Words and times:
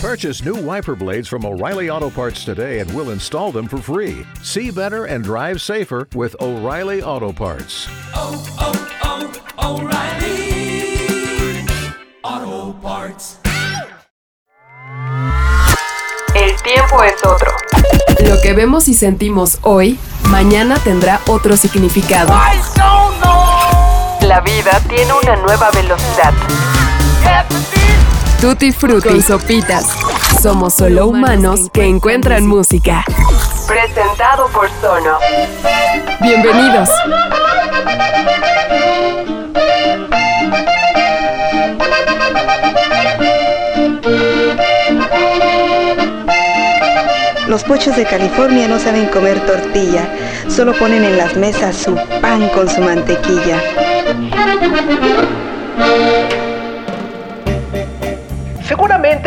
Purchase 0.00 0.44
new 0.44 0.54
wiper 0.54 0.94
blades 0.94 1.26
from 1.26 1.44
O'Reilly 1.44 1.90
Auto 1.90 2.08
Parts 2.08 2.44
today 2.44 2.78
and 2.78 2.88
we'll 2.94 3.10
install 3.10 3.50
them 3.50 3.66
for 3.66 3.78
free. 3.78 4.24
See 4.44 4.70
better 4.70 5.06
and 5.06 5.24
drive 5.24 5.60
safer 5.60 6.06
with 6.14 6.36
O'Reilly 6.40 7.02
Auto 7.02 7.32
Parts. 7.32 7.88
Oh, 8.14 8.40
oh, 8.60 9.32
oh, 9.58 9.80
O'Reilly 9.80 11.66
Auto 12.22 12.78
Parts. 12.78 13.40
El 16.36 16.54
tiempo 16.62 17.02
es 17.02 17.20
otro. 17.26 17.50
Lo 18.24 18.40
que 18.40 18.52
vemos 18.52 18.86
y 18.86 18.94
sentimos 18.94 19.58
hoy, 19.62 19.98
mañana 20.28 20.78
tendrá 20.78 21.20
otro 21.26 21.56
significado. 21.56 22.32
La 24.20 24.40
vida 24.42 24.80
tiene 24.88 25.12
una 25.24 25.34
nueva 25.34 25.72
velocidad. 25.72 26.34
Tutti 28.40 28.70
Frutti 28.70 29.16
y 29.16 29.20
Sopitas. 29.20 29.84
Somos 30.40 30.74
solo 30.74 31.08
humanos 31.08 31.68
que 31.72 31.84
encuentran 31.84 32.46
música. 32.46 33.04
Presentado 33.66 34.46
por 34.52 34.70
Sono. 34.80 35.18
Bienvenidos. 36.20 36.88
Los 47.48 47.64
pochos 47.64 47.96
de 47.96 48.04
California 48.04 48.68
no 48.68 48.78
saben 48.78 49.06
comer 49.06 49.44
tortilla, 49.46 50.08
solo 50.48 50.74
ponen 50.74 51.02
en 51.02 51.18
las 51.18 51.36
mesas 51.36 51.76
su 51.76 51.96
pan 52.20 52.48
con 52.50 52.68
su 52.68 52.80
mantequilla. 52.82 53.60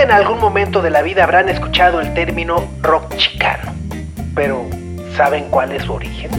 En 0.02 0.10
algún 0.10 0.40
momento 0.40 0.82
de 0.82 0.90
la 0.90 1.04
vida 1.04 1.26
habrán 1.26 1.48
escuchado 1.48 2.02
el 2.02 2.12
término 2.16 2.68
rock 2.82 3.16
chicano, 3.18 3.72
pero 4.34 4.68
¿saben 5.16 5.46
cuál 5.52 5.72
es 5.74 5.84
su 5.84 5.94
origen? 5.94 6.32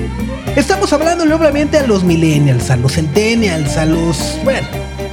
Estamos 0.57 0.93
hablando 0.93 1.23
obviamente 1.33 1.79
a 1.79 1.87
los 1.87 2.03
millennials, 2.03 2.71
a 2.71 2.77
los 2.77 2.95
centennials, 2.95 3.77
a 3.77 3.87
los... 3.87 4.37
bueno, 4.43 4.67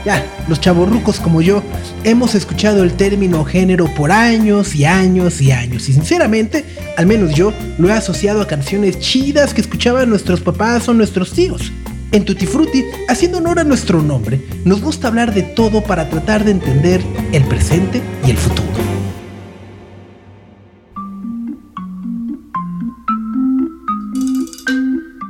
ya, 0.03 0.25
los 0.47 0.59
chavorrucos 0.59 1.19
como 1.19 1.43
yo, 1.43 1.61
hemos 2.03 2.33
escuchado 2.33 2.81
el 2.83 2.93
término 2.93 3.45
género 3.45 3.85
por 3.85 4.11
años 4.11 4.73
y 4.73 4.83
años 4.83 5.39
y 5.41 5.51
años. 5.51 5.87
Y 5.87 5.93
sinceramente, 5.93 6.65
al 6.97 7.05
menos 7.05 7.35
yo 7.35 7.53
lo 7.77 7.89
he 7.89 7.93
asociado 7.93 8.41
a 8.41 8.47
canciones 8.47 8.97
chidas 8.97 9.53
que 9.53 9.61
escuchaban 9.61 10.09
nuestros 10.09 10.41
papás 10.41 10.89
o 10.89 10.95
nuestros 10.95 11.33
tíos. 11.33 11.71
En 12.11 12.25
Tutti 12.25 12.47
Frutti, 12.47 12.85
haciendo 13.07 13.37
honor 13.37 13.59
a 13.59 13.63
nuestro 13.63 14.01
nombre, 14.01 14.41
nos 14.65 14.81
gusta 14.81 15.09
hablar 15.09 15.31
de 15.31 15.43
todo 15.43 15.83
para 15.83 16.09
tratar 16.09 16.43
de 16.43 16.51
entender 16.51 17.03
el 17.31 17.43
presente 17.43 18.01
y 18.25 18.31
el 18.31 18.37
futuro. 18.37 18.67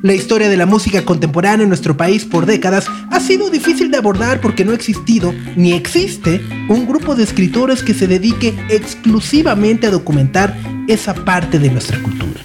La 0.01 0.13
historia 0.13 0.47
de 0.47 0.55
la 0.55 0.65
música 0.65 1.03
contemporánea 1.03 1.63
en 1.63 1.69
nuestro 1.69 1.97
país 1.97 2.23
por 2.23 2.45
décadas 2.45 2.87
ha 3.11 3.19
sido 3.19 3.49
difícil 3.49 3.91
de 3.91 3.97
abordar 3.97 4.39
porque 4.39 4.63
no 4.63 4.71
ha 4.71 4.75
existido 4.75 5.33
ni 5.57 5.73
existe 5.73 6.39
un 6.69 6.87
grupo 6.87 7.15
de 7.15 7.23
escritores 7.23 7.83
que 7.83 7.93
se 7.93 8.07
dedique 8.07 8.55
exclusivamente 8.69 9.87
a 9.87 9.91
documentar 9.91 10.55
esa 10.87 11.13
parte 11.13 11.59
de 11.59 11.69
nuestra 11.69 12.01
cultura. 12.01 12.39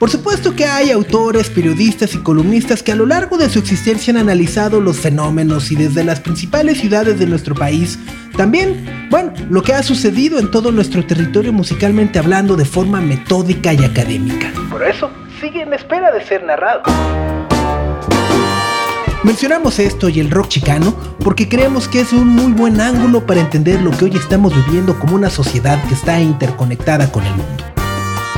Por 0.00 0.08
supuesto 0.08 0.56
que 0.56 0.64
hay 0.64 0.90
autores, 0.90 1.50
periodistas 1.50 2.14
y 2.14 2.18
columnistas 2.20 2.82
que 2.82 2.90
a 2.90 2.96
lo 2.96 3.04
largo 3.04 3.36
de 3.36 3.50
su 3.50 3.58
existencia 3.58 4.14
han 4.14 4.16
analizado 4.16 4.80
los 4.80 4.98
fenómenos 4.98 5.70
y 5.70 5.76
desde 5.76 6.04
las 6.04 6.20
principales 6.20 6.80
ciudades 6.80 7.18
de 7.18 7.26
nuestro 7.26 7.54
país, 7.54 7.98
también, 8.34 9.08
bueno, 9.10 9.34
lo 9.50 9.62
que 9.62 9.74
ha 9.74 9.82
sucedido 9.82 10.38
en 10.38 10.50
todo 10.50 10.72
nuestro 10.72 11.04
territorio 11.04 11.52
musicalmente 11.52 12.18
hablando 12.18 12.56
de 12.56 12.64
forma 12.64 13.02
metódica 13.02 13.74
y 13.74 13.84
académica. 13.84 14.50
Por 14.70 14.82
eso, 14.82 15.10
sigue 15.38 15.60
en 15.64 15.74
espera 15.74 16.10
de 16.12 16.24
ser 16.24 16.44
narrado. 16.44 16.80
Mencionamos 19.22 19.78
esto 19.78 20.08
y 20.08 20.18
el 20.20 20.30
rock 20.30 20.48
chicano 20.48 20.96
porque 21.22 21.46
creemos 21.46 21.88
que 21.88 22.00
es 22.00 22.14
un 22.14 22.28
muy 22.28 22.52
buen 22.52 22.80
ángulo 22.80 23.26
para 23.26 23.42
entender 23.42 23.82
lo 23.82 23.90
que 23.90 24.06
hoy 24.06 24.16
estamos 24.16 24.54
viviendo 24.64 24.98
como 24.98 25.14
una 25.14 25.28
sociedad 25.28 25.78
que 25.88 25.92
está 25.92 26.18
interconectada 26.18 27.12
con 27.12 27.26
el 27.26 27.34
mundo. 27.34 27.79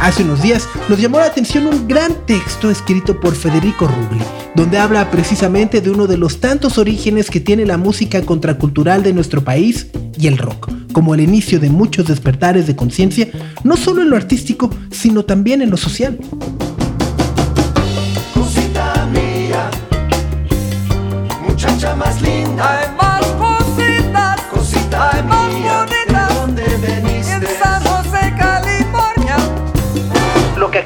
Hace 0.03 0.25
unos 0.25 0.43
días 0.43 0.69
nos 0.89 1.01
llamó 1.01 1.21
la 1.21 1.27
atención 1.27 1.65
un 1.65 1.87
gran 1.87 2.27
texto 2.27 2.73
escrito 2.73 3.21
por 3.21 3.37
Federico 3.37 3.87
Rubli, 3.87 4.25
donde 4.57 4.77
habla 4.77 5.09
precisamente 5.13 5.81
de 5.81 5.91
uno 5.91 6.09
de 6.09 6.17
los 6.17 6.41
tantos 6.41 6.77
orígenes 6.77 7.31
que 7.31 7.39
tiene 7.39 7.65
la 7.67 7.77
música 7.77 8.21
contracultural 8.23 9.05
de 9.05 9.12
nuestro 9.12 9.45
país 9.45 9.87
y 10.19 10.27
el 10.27 10.39
rock, 10.39 10.73
como 10.93 11.15
el 11.15 11.21
inicio 11.21 11.61
de 11.61 11.71
muchos 11.71 12.09
despertares 12.09 12.67
de 12.67 12.75
conciencia, 12.75 13.29
no 13.62 13.77
solo 13.77 14.03
en 14.03 14.11
lo 14.11 14.17
artístico, 14.17 14.71
sino 14.91 15.25
también 15.25 15.62
en 15.62 15.71
lo 15.71 15.77
social. 15.77 16.19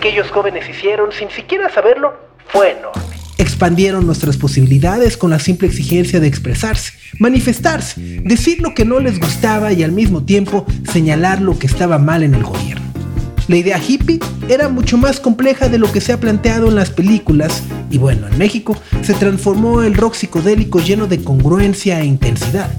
Aquellos 0.06 0.31
jóvenes 0.31 0.69
hicieron 0.69 1.11
sin 1.11 1.31
siquiera 1.31 1.69
saberlo 1.69 2.15
fue 2.47 2.77
enorme. 2.78 3.17
expandieron 3.39 4.06
nuestras 4.06 4.37
posibilidades 4.37 5.17
con 5.17 5.31
la 5.31 5.41
simple 5.41 5.67
exigencia 5.67 6.21
de 6.21 6.28
expresarse, 6.28 6.93
manifestarse, 7.19 8.00
decir 8.22 8.61
lo 8.61 8.72
que 8.72 8.84
no 8.84 9.00
les 9.00 9.19
gustaba 9.19 9.72
y 9.72 9.83
al 9.83 9.91
mismo 9.91 10.25
tiempo 10.25 10.65
señalar 10.93 11.41
lo 11.41 11.59
que 11.59 11.67
estaba 11.67 11.99
mal 11.99 12.22
en 12.22 12.34
el 12.34 12.44
gobierno. 12.44 12.87
La 13.49 13.56
idea 13.56 13.78
hippie 13.78 14.21
era 14.49 14.69
mucho 14.69 14.97
más 14.97 15.19
compleja 15.19 15.69
de 15.69 15.78
lo 15.78 15.91
que 15.91 16.00
se 16.00 16.12
ha 16.12 16.21
planteado 16.21 16.69
en 16.69 16.77
las 16.77 16.91
películas 16.91 17.65
y 17.91 17.99
bueno, 17.99 18.28
en 18.28 18.38
México 18.38 18.77
se 19.03 19.15
transformó 19.15 19.83
el 19.83 19.94
rock 19.94 20.15
psicodélico 20.15 20.78
lleno 20.78 21.09
de 21.09 21.25
congruencia 21.25 21.99
e 21.99 22.05
intensidad. 22.05 22.71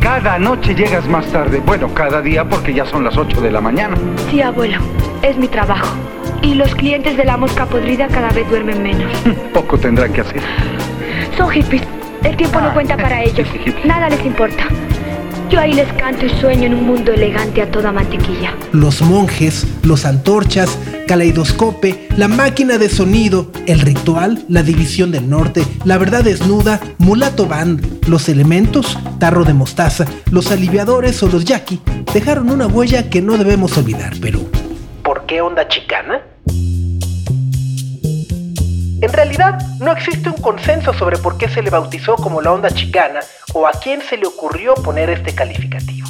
Cada 0.00 0.38
noche 0.38 0.74
llegas 0.74 1.08
más 1.08 1.24
tarde. 1.28 1.62
Bueno, 1.64 1.94
cada 1.94 2.20
día 2.20 2.46
porque 2.46 2.74
ya 2.74 2.84
son 2.84 3.04
las 3.04 3.16
8 3.16 3.40
de 3.40 3.50
la 3.50 3.62
mañana. 3.62 3.96
Sí, 4.30 4.42
abuelo, 4.42 4.78
es 5.22 5.38
mi 5.38 5.48
trabajo. 5.48 5.96
Y 6.44 6.52
los 6.52 6.74
clientes 6.74 7.16
de 7.16 7.24
la 7.24 7.38
mosca 7.38 7.64
podrida 7.64 8.06
cada 8.06 8.28
vez 8.28 8.46
duermen 8.50 8.82
menos. 8.82 9.10
Poco 9.54 9.78
tendrán 9.78 10.12
que 10.12 10.20
hacer. 10.20 10.42
Son 11.38 11.48
hippies. 11.48 11.82
El 12.22 12.36
tiempo 12.36 12.60
no 12.60 12.74
cuenta 12.74 12.98
para 12.98 13.22
ellos. 13.22 13.48
Nada 13.86 14.10
les 14.10 14.22
importa. 14.26 14.68
Yo 15.48 15.58
ahí 15.58 15.72
les 15.72 15.90
canto 15.94 16.26
y 16.26 16.28
sueño 16.28 16.64
en 16.64 16.74
un 16.74 16.86
mundo 16.86 17.12
elegante 17.12 17.62
a 17.62 17.70
toda 17.70 17.92
mantequilla. 17.92 18.54
Los 18.72 19.00
monjes, 19.00 19.66
los 19.84 20.04
antorchas, 20.04 20.78
caleidoscope, 21.08 22.08
la 22.18 22.28
máquina 22.28 22.76
de 22.76 22.90
sonido, 22.90 23.50
el 23.66 23.80
ritual, 23.80 24.44
la 24.50 24.62
división 24.62 25.12
del 25.12 25.30
norte, 25.30 25.64
la 25.86 25.96
verdad 25.96 26.24
desnuda, 26.24 26.78
mulato 26.98 27.46
band, 27.46 28.06
los 28.06 28.28
elementos, 28.28 28.98
tarro 29.18 29.44
de 29.44 29.54
mostaza, 29.54 30.04
los 30.30 30.52
aliviadores 30.52 31.22
o 31.22 31.28
los 31.28 31.46
yaqui 31.46 31.80
dejaron 32.12 32.50
una 32.50 32.66
huella 32.66 33.08
que 33.08 33.22
no 33.22 33.38
debemos 33.38 33.78
olvidar, 33.78 34.12
pero 34.20 34.40
¿Por 35.04 35.26
qué 35.26 35.42
onda 35.42 35.68
chicana? 35.68 36.22
Realidad, 39.14 39.60
no 39.78 39.92
existe 39.92 40.28
un 40.28 40.42
consenso 40.42 40.92
sobre 40.92 41.18
por 41.18 41.38
qué 41.38 41.48
se 41.48 41.62
le 41.62 41.70
bautizó 41.70 42.16
como 42.16 42.42
la 42.42 42.50
onda 42.50 42.68
chicana 42.70 43.20
o 43.52 43.64
a 43.64 43.70
quién 43.70 44.02
se 44.02 44.16
le 44.16 44.26
ocurrió 44.26 44.74
poner 44.74 45.08
este 45.08 45.32
calificativo. 45.32 46.08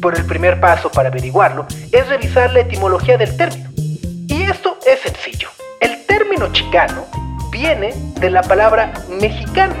Pero 0.00 0.16
el 0.16 0.24
primer 0.26 0.60
paso 0.60 0.88
para 0.88 1.08
averiguarlo 1.08 1.66
es 1.90 2.08
revisar 2.08 2.52
la 2.52 2.60
etimología 2.60 3.18
del 3.18 3.36
término. 3.36 3.68
Y 4.28 4.42
esto 4.44 4.78
es 4.86 5.00
sencillo. 5.00 5.48
El 5.80 6.06
término 6.06 6.52
chicano 6.52 7.06
viene 7.50 7.92
de 8.20 8.30
la 8.30 8.42
palabra 8.42 8.92
mexicano. 9.20 9.74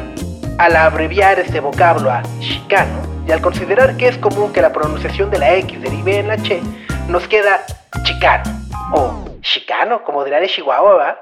Al 0.58 0.74
abreviar 0.74 1.38
este 1.38 1.60
vocablo 1.60 2.10
a 2.10 2.24
chicano 2.40 3.00
y 3.28 3.30
al 3.30 3.42
considerar 3.42 3.96
que 3.96 4.08
es 4.08 4.18
común 4.18 4.52
que 4.52 4.60
la 4.60 4.72
pronunciación 4.72 5.30
de 5.30 5.38
la 5.38 5.54
X 5.54 5.80
derive 5.80 6.18
en 6.18 6.26
la 6.26 6.36
Ch, 6.36 6.60
nos 7.06 7.28
queda 7.28 7.64
chicano 8.02 8.60
o 8.92 9.24
chicano, 9.40 10.02
como 10.02 10.24
dirán 10.24 10.42
en 10.42 10.48
Chihuahua. 10.48 11.16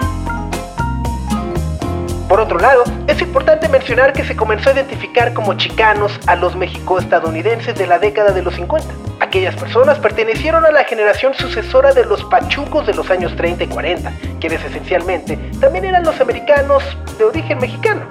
Por 2.28 2.40
otro 2.40 2.58
lado, 2.58 2.84
es 3.06 3.20
importante 3.20 3.68
mencionar 3.68 4.14
que 4.14 4.24
se 4.24 4.34
comenzó 4.34 4.70
a 4.70 4.72
identificar 4.72 5.34
como 5.34 5.54
chicanos 5.54 6.18
a 6.26 6.36
los 6.36 6.56
mexico-estadounidenses 6.56 7.74
de 7.74 7.86
la 7.86 7.98
década 7.98 8.32
de 8.32 8.42
los 8.42 8.54
50. 8.54 8.88
Aquellas 9.20 9.54
personas 9.56 9.98
pertenecieron 9.98 10.64
a 10.64 10.70
la 10.70 10.84
generación 10.84 11.34
sucesora 11.34 11.92
de 11.92 12.06
los 12.06 12.24
pachucos 12.24 12.86
de 12.86 12.94
los 12.94 13.10
años 13.10 13.36
30 13.36 13.64
y 13.64 13.66
40, 13.66 14.12
quienes 14.40 14.64
esencialmente 14.64 15.36
también 15.60 15.84
eran 15.84 16.04
los 16.04 16.18
americanos 16.20 16.82
de 17.18 17.24
origen 17.24 17.58
mexicano. 17.58 18.06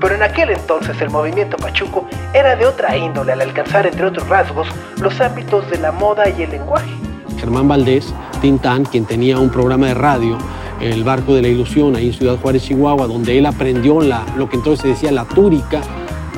Pero 0.00 0.14
en 0.14 0.22
aquel 0.22 0.50
entonces 0.50 1.00
el 1.00 1.10
movimiento 1.10 1.56
pachuco 1.56 2.06
era 2.34 2.54
de 2.54 2.66
otra 2.66 2.96
índole 2.96 3.32
al 3.32 3.40
alcanzar, 3.40 3.86
entre 3.86 4.06
otros 4.06 4.28
rasgos, 4.28 4.68
los 5.00 5.20
ámbitos 5.20 5.68
de 5.70 5.78
la 5.78 5.90
moda 5.90 6.28
y 6.28 6.42
el 6.42 6.50
lenguaje. 6.50 6.90
Germán 7.38 7.66
Valdés, 7.66 8.14
Tintán, 8.40 8.84
quien 8.84 9.06
tenía 9.06 9.38
un 9.38 9.50
programa 9.50 9.88
de 9.88 9.94
radio, 9.94 10.38
El 10.80 11.04
Barco 11.04 11.34
de 11.34 11.42
la 11.42 11.48
Ilusión, 11.48 11.96
ahí 11.96 12.08
en 12.08 12.12
Ciudad 12.12 12.38
Juárez, 12.40 12.64
Chihuahua, 12.64 13.06
donde 13.06 13.38
él 13.38 13.46
aprendió 13.46 14.00
la, 14.00 14.24
lo 14.36 14.48
que 14.48 14.56
entonces 14.56 14.82
se 14.82 14.88
decía 14.88 15.12
la 15.12 15.24
túrica, 15.24 15.80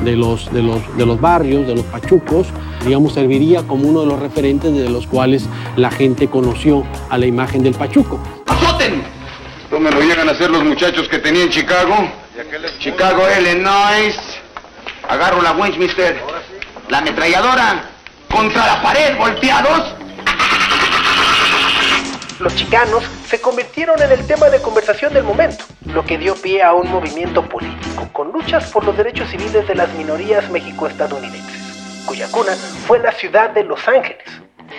de 0.03 0.17
los, 0.17 0.53
de, 0.53 0.63
los, 0.63 0.97
de 0.97 1.07
los 1.07 1.21
barrios, 1.21 1.67
de 1.67 1.75
los 1.75 1.85
pachucos, 1.87 2.47
digamos, 2.85 3.15
serviría 3.15 3.63
como 3.63 3.89
uno 3.89 4.01
de 4.01 4.07
los 4.07 4.21
referentes 4.21 4.73
de 4.73 4.89
los 4.89 5.07
cuales 5.07 5.45
la 5.77 5.91
gente 5.91 6.29
conoció 6.29 6.85
a 7.11 7.19
la 7.19 7.27
imagen 7.27 7.63
del 7.63 7.75
pachuco. 7.75 8.21
¡Azoten! 8.47 9.03
¿No 9.71 9.81
me 9.81 9.91
lo 9.91 10.01
llegan 10.01 10.29
a 10.29 10.33
hacer 10.33 10.51
los 10.51 10.65
muchachos 10.65 11.09
que 11.09 11.19
tenía 11.19 11.43
en 11.43 11.51
Chicago? 11.51 11.95
Chicago, 12.79 13.23
Illinois. 13.39 14.17
Agarro 15.09 15.43
la 15.43 15.53
Winchester, 15.53 16.21
la 16.89 16.99
ametralladora, 16.99 17.91
contra 18.31 18.67
la 18.67 18.83
pared, 18.83 19.17
volteados. 19.17 19.95
Los 22.49 22.57
chicanos 22.57 23.05
se 23.27 23.43
convirtieron 23.43 24.01
en 24.01 24.11
el 24.11 24.27
tema 24.27 24.49
de 24.49 24.63
conversación 24.63 25.13
del 25.13 25.23
momento, 25.23 25.67
lo 25.85 26.03
que 26.07 26.17
dio 26.17 26.35
pie 26.35 26.63
a 26.63 26.73
un 26.73 26.91
movimiento 26.91 27.47
político 27.47 28.09
con 28.11 28.33
luchas 28.33 28.71
por 28.71 28.85
los 28.85 28.97
derechos 28.97 29.29
civiles 29.29 29.69
de 29.69 29.75
las 29.75 29.93
minorías 29.93 30.49
mexico-estadounidenses, 30.49 32.05
cuya 32.07 32.27
cuna 32.31 32.55
fue 32.87 33.01
la 33.01 33.13
ciudad 33.13 33.51
de 33.51 33.65
Los 33.65 33.87
Ángeles. 33.87 34.25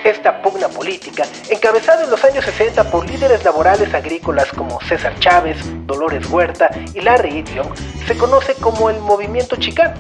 Esta 0.03 0.41
pugna 0.41 0.67
política, 0.67 1.25
encabezada 1.51 2.05
en 2.05 2.09
los 2.09 2.23
años 2.25 2.43
60 2.43 2.89
por 2.89 3.07
líderes 3.07 3.45
laborales 3.45 3.93
agrícolas 3.93 4.47
como 4.47 4.81
César 4.81 5.13
Chávez, 5.19 5.59
Dolores 5.85 6.27
Huerta 6.27 6.71
y 6.95 7.01
Larry 7.01 7.43
Young, 7.53 7.75
se 8.07 8.17
conoce 8.17 8.55
como 8.55 8.89
el 8.89 8.99
movimiento 8.99 9.57
chicano. 9.57 9.93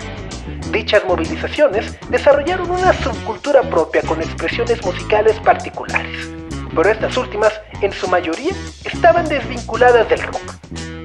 Dichas 0.71 1.05
movilizaciones 1.05 1.95
desarrollaron 2.09 2.71
una 2.71 2.93
subcultura 2.93 3.61
propia 3.61 4.01
con 4.01 4.19
expresiones 4.23 4.83
musicales 4.83 5.39
particulares, 5.41 6.38
pero 6.75 6.89
estas 6.89 7.15
últimas, 7.17 7.53
en 7.81 7.91
su 7.91 8.07
mayoría, 8.07 8.53
estaban 8.85 9.27
desvinculadas 9.27 10.07
del 10.09 10.21
rock. 10.23 10.41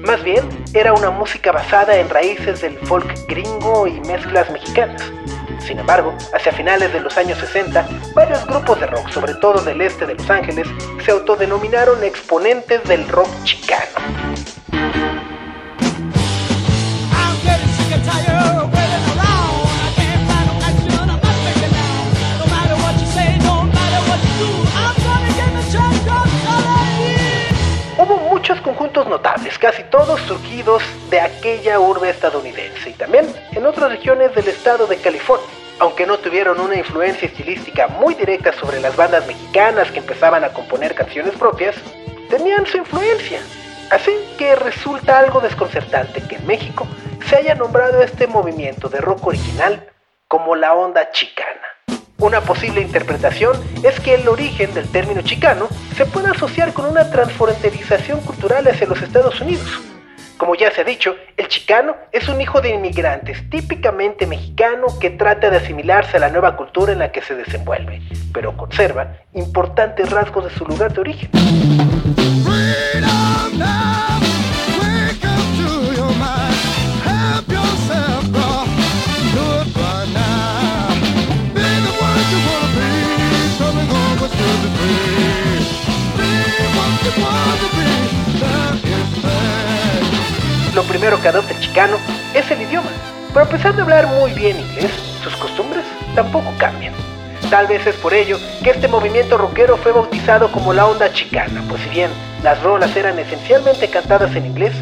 Más 0.05 0.23
bien, 0.23 0.47
era 0.73 0.93
una 0.93 1.09
música 1.09 1.51
basada 1.51 1.97
en 1.97 2.09
raíces 2.09 2.61
del 2.61 2.77
folk 2.79 3.07
gringo 3.27 3.87
y 3.87 3.99
mezclas 4.01 4.51
mexicanas. 4.51 5.01
Sin 5.59 5.79
embargo, 5.79 6.13
hacia 6.33 6.51
finales 6.51 6.93
de 6.93 6.99
los 6.99 7.17
años 7.17 7.39
60, 7.39 7.87
varios 8.13 8.45
grupos 8.45 8.79
de 8.79 8.85
rock, 8.85 9.09
sobre 9.09 9.33
todo 9.35 9.61
del 9.61 9.81
este 9.81 10.05
de 10.05 10.13
Los 10.13 10.29
Ángeles, 10.29 10.67
se 11.03 11.11
autodenominaron 11.11 12.03
exponentes 12.03 12.83
del 12.83 13.07
rock 13.07 13.27
chicano. 13.43 14.54
Conjuntos 28.65 29.05
notables, 29.07 29.59
casi 29.59 29.83
todos 29.83 30.19
surgidos 30.21 30.81
de 31.11 31.19
aquella 31.19 31.79
urbe 31.79 32.09
estadounidense 32.09 32.89
y 32.89 32.93
también 32.93 33.27
en 33.51 33.63
otras 33.63 33.91
regiones 33.91 34.33
del 34.33 34.47
estado 34.47 34.87
de 34.87 34.97
California. 34.97 35.45
Aunque 35.77 36.07
no 36.07 36.17
tuvieron 36.17 36.59
una 36.59 36.75
influencia 36.75 37.27
estilística 37.27 37.87
muy 37.87 38.15
directa 38.15 38.51
sobre 38.53 38.79
las 38.79 38.95
bandas 38.95 39.27
mexicanas 39.27 39.91
que 39.91 39.99
empezaban 39.99 40.43
a 40.43 40.49
componer 40.49 40.95
canciones 40.95 41.35
propias, 41.35 41.75
tenían 42.27 42.65
su 42.65 42.77
influencia. 42.77 43.39
Así 43.91 44.11
que 44.39 44.55
resulta 44.55 45.19
algo 45.19 45.41
desconcertante 45.41 46.27
que 46.27 46.37
en 46.37 46.47
México 46.47 46.87
se 47.27 47.35
haya 47.35 47.53
nombrado 47.53 48.01
este 48.01 48.25
movimiento 48.25 48.89
de 48.89 48.99
rock 48.99 49.27
original 49.27 49.91
como 50.27 50.55
la 50.55 50.73
onda 50.73 51.11
chicana. 51.11 51.74
Una 52.17 52.39
posible 52.41 52.79
interpretación 52.81 53.57
es 53.83 53.99
que 53.99 54.15
el 54.15 54.27
origen 54.29 54.73
del 54.73 54.87
término 54.87 55.21
chicano 55.21 55.67
se 55.97 56.05
puede 56.05 56.29
asociar 56.29 56.71
con 56.71 56.85
una 56.85 57.11
transfronterización 57.11 58.21
cultural 58.21 58.65
hacia 58.67 58.87
los 58.87 59.01
Estados 59.01 59.41
Unidos. 59.41 59.81
Como 60.37 60.55
ya 60.55 60.71
se 60.71 60.81
ha 60.81 60.83
dicho, 60.85 61.15
el 61.35 61.47
chicano 61.49 61.95
es 62.11 62.29
un 62.29 62.39
hijo 62.39 62.61
de 62.61 62.69
inmigrantes 62.69 63.49
típicamente 63.49 64.27
mexicano 64.27 64.87
que 64.99 65.09
trata 65.09 65.49
de 65.49 65.57
asimilarse 65.57 66.17
a 66.17 66.21
la 66.21 66.29
nueva 66.29 66.55
cultura 66.55 66.93
en 66.93 66.99
la 66.99 67.11
que 67.11 67.21
se 67.21 67.35
desenvuelve, 67.35 68.01
pero 68.33 68.55
conserva 68.55 69.17
importantes 69.33 70.09
rasgos 70.09 70.45
de 70.45 70.49
su 70.51 70.65
lugar 70.65 70.93
de 70.93 71.01
origen. 71.01 71.29
Primero 90.97 91.21
que 91.21 91.27
el 91.27 91.59
chicano 91.59 91.97
es 92.33 92.49
el 92.51 92.61
idioma, 92.61 92.89
pero 93.33 93.43
a 93.43 93.49
pesar 93.49 93.75
de 93.75 93.81
hablar 93.81 94.07
muy 94.07 94.31
bien 94.31 94.57
inglés, 94.57 94.89
sus 95.21 95.35
costumbres 95.35 95.83
tampoco 96.15 96.53
cambian. 96.57 96.93
Tal 97.49 97.67
vez 97.67 97.85
es 97.85 97.95
por 97.95 98.13
ello 98.13 98.39
que 98.63 98.69
este 98.69 98.87
movimiento 98.87 99.37
rockero 99.37 99.75
fue 99.75 99.91
bautizado 99.91 100.49
como 100.53 100.71
la 100.71 100.85
onda 100.85 101.11
chicana, 101.11 101.61
pues 101.67 101.81
si 101.81 101.89
bien 101.89 102.09
las 102.43 102.63
rolas 102.63 102.95
eran 102.95 103.19
esencialmente 103.19 103.89
cantadas 103.89 104.33
en 104.37 104.45
inglés, 104.45 104.73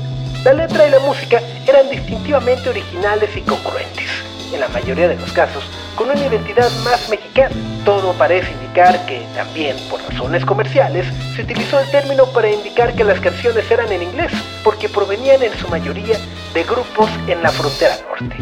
la 0.43 0.53
letra 0.53 0.85
y 0.85 0.91
la 0.91 0.99
música 0.99 1.41
eran 1.65 1.89
distintivamente 1.89 2.69
originales 2.69 3.35
y 3.35 3.41
congruentes, 3.41 4.11
en 4.53 4.59
la 4.59 4.67
mayoría 4.69 5.07
de 5.07 5.15
los 5.15 5.31
casos 5.31 5.63
con 5.95 6.09
una 6.09 6.19
identidad 6.19 6.69
más 6.83 7.09
mexicana. 7.09 7.55
Todo 7.85 8.13
parece 8.13 8.51
indicar 8.51 9.05
que 9.05 9.25
también, 9.35 9.75
por 9.89 10.01
razones 10.01 10.45
comerciales, 10.45 11.05
se 11.35 11.41
utilizó 11.41 11.79
el 11.79 11.89
término 11.91 12.25
para 12.27 12.49
indicar 12.49 12.93
que 12.95 13.03
las 13.03 13.19
canciones 13.19 13.69
eran 13.69 13.91
en 13.91 14.03
inglés, 14.03 14.31
porque 14.63 14.87
provenían 14.89 15.43
en 15.43 15.53
su 15.57 15.67
mayoría 15.67 16.17
de 16.53 16.63
grupos 16.63 17.09
en 17.27 17.43
la 17.43 17.51
frontera 17.51 17.97
norte. 18.09 18.37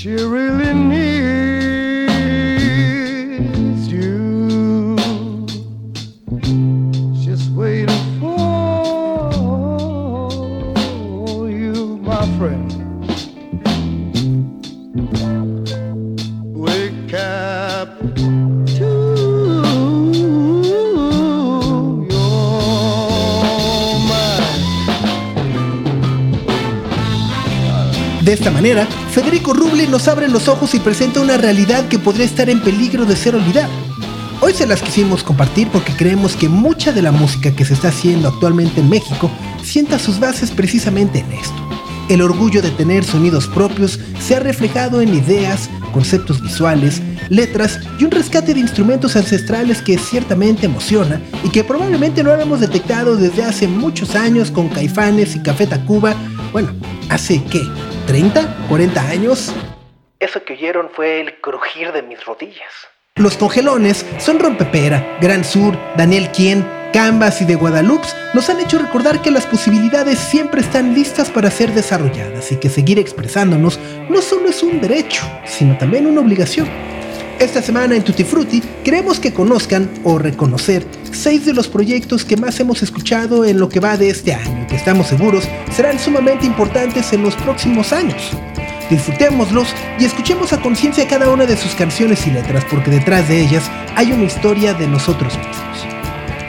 She 0.00 0.16
really 0.16 0.72
needs 0.72 1.49
De 28.30 28.34
esta 28.34 28.52
manera, 28.52 28.86
Federico 29.10 29.52
Ruble 29.54 29.88
nos 29.88 30.06
abre 30.06 30.28
los 30.28 30.46
ojos 30.46 30.72
y 30.76 30.78
presenta 30.78 31.20
una 31.20 31.36
realidad 31.36 31.88
que 31.88 31.98
podría 31.98 32.26
estar 32.26 32.48
en 32.48 32.60
peligro 32.60 33.04
de 33.04 33.16
ser 33.16 33.34
olvidada. 33.34 33.68
Hoy 34.40 34.54
se 34.54 34.68
las 34.68 34.82
quisimos 34.82 35.24
compartir 35.24 35.66
porque 35.66 35.92
creemos 35.96 36.36
que 36.36 36.48
mucha 36.48 36.92
de 36.92 37.02
la 37.02 37.10
música 37.10 37.50
que 37.50 37.64
se 37.64 37.74
está 37.74 37.88
haciendo 37.88 38.28
actualmente 38.28 38.82
en 38.82 38.88
México 38.88 39.32
sienta 39.64 39.98
sus 39.98 40.20
bases 40.20 40.52
precisamente 40.52 41.18
en 41.18 41.32
esto. 41.32 41.56
El 42.08 42.22
orgullo 42.22 42.62
de 42.62 42.70
tener 42.70 43.02
sonidos 43.02 43.48
propios 43.48 43.98
se 44.20 44.36
ha 44.36 44.38
reflejado 44.38 45.00
en 45.00 45.12
ideas, 45.12 45.68
conceptos 45.92 46.40
visuales, 46.40 47.02
letras 47.30 47.80
y 47.98 48.04
un 48.04 48.12
rescate 48.12 48.54
de 48.54 48.60
instrumentos 48.60 49.16
ancestrales 49.16 49.82
que 49.82 49.98
ciertamente 49.98 50.66
emociona 50.66 51.20
y 51.42 51.48
que 51.48 51.64
probablemente 51.64 52.22
no 52.22 52.30
habíamos 52.30 52.60
detectado 52.60 53.16
desde 53.16 53.42
hace 53.42 53.66
muchos 53.66 54.14
años 54.14 54.52
con 54.52 54.68
Caifanes 54.68 55.34
y 55.34 55.40
Café 55.40 55.66
Tacuba. 55.66 56.14
Bueno, 56.52 56.68
¿hace 57.08 57.42
qué? 57.42 57.62
¿30? 58.10 58.66
¿40 58.68 58.98
años? 59.08 59.54
Eso 60.18 60.42
que 60.42 60.54
oyeron 60.54 60.90
fue 60.92 61.20
el 61.20 61.40
crujir 61.40 61.92
de 61.92 62.02
mis 62.02 62.24
rodillas. 62.24 62.72
Los 63.14 63.36
congelones 63.36 64.04
son 64.18 64.40
Rompepera, 64.40 65.16
Gran 65.20 65.44
Sur, 65.44 65.78
Daniel 65.96 66.28
Quien, 66.34 66.66
Canvas 66.92 67.40
y 67.40 67.44
de 67.44 67.54
Guadalupe 67.54 68.08
nos 68.34 68.50
han 68.50 68.58
hecho 68.58 68.80
recordar 68.80 69.22
que 69.22 69.30
las 69.30 69.46
posibilidades 69.46 70.18
siempre 70.18 70.60
están 70.60 70.92
listas 70.92 71.30
para 71.30 71.52
ser 71.52 71.72
desarrolladas 71.72 72.50
y 72.50 72.56
que 72.56 72.68
seguir 72.68 72.98
expresándonos 72.98 73.78
no 74.08 74.20
solo 74.22 74.48
es 74.48 74.60
un 74.64 74.80
derecho, 74.80 75.22
sino 75.44 75.78
también 75.78 76.08
una 76.08 76.20
obligación. 76.20 76.68
Esta 77.40 77.62
semana 77.62 77.96
en 77.96 78.04
Tutti 78.04 78.22
Frutti 78.22 78.60
queremos 78.84 79.18
que 79.18 79.32
conozcan 79.32 79.88
o 80.04 80.18
reconocer 80.18 80.86
seis 81.10 81.46
de 81.46 81.54
los 81.54 81.68
proyectos 81.68 82.22
que 82.22 82.36
más 82.36 82.60
hemos 82.60 82.82
escuchado 82.82 83.46
en 83.46 83.58
lo 83.58 83.70
que 83.70 83.80
va 83.80 83.96
de 83.96 84.10
este 84.10 84.34
año 84.34 84.64
y 84.64 84.66
que 84.66 84.76
estamos 84.76 85.06
seguros 85.06 85.48
serán 85.74 85.98
sumamente 85.98 86.44
importantes 86.44 87.14
en 87.14 87.22
los 87.22 87.34
próximos 87.36 87.94
años. 87.94 88.32
Disfrutémoslos 88.90 89.74
y 89.98 90.04
escuchemos 90.04 90.52
a 90.52 90.60
conciencia 90.60 91.08
cada 91.08 91.30
una 91.30 91.46
de 91.46 91.56
sus 91.56 91.74
canciones 91.74 92.26
y 92.26 92.30
letras 92.30 92.66
porque 92.70 92.90
detrás 92.90 93.26
de 93.26 93.40
ellas 93.40 93.70
hay 93.96 94.12
una 94.12 94.24
historia 94.24 94.74
de 94.74 94.86
nosotros 94.86 95.32
mismos 95.38 95.99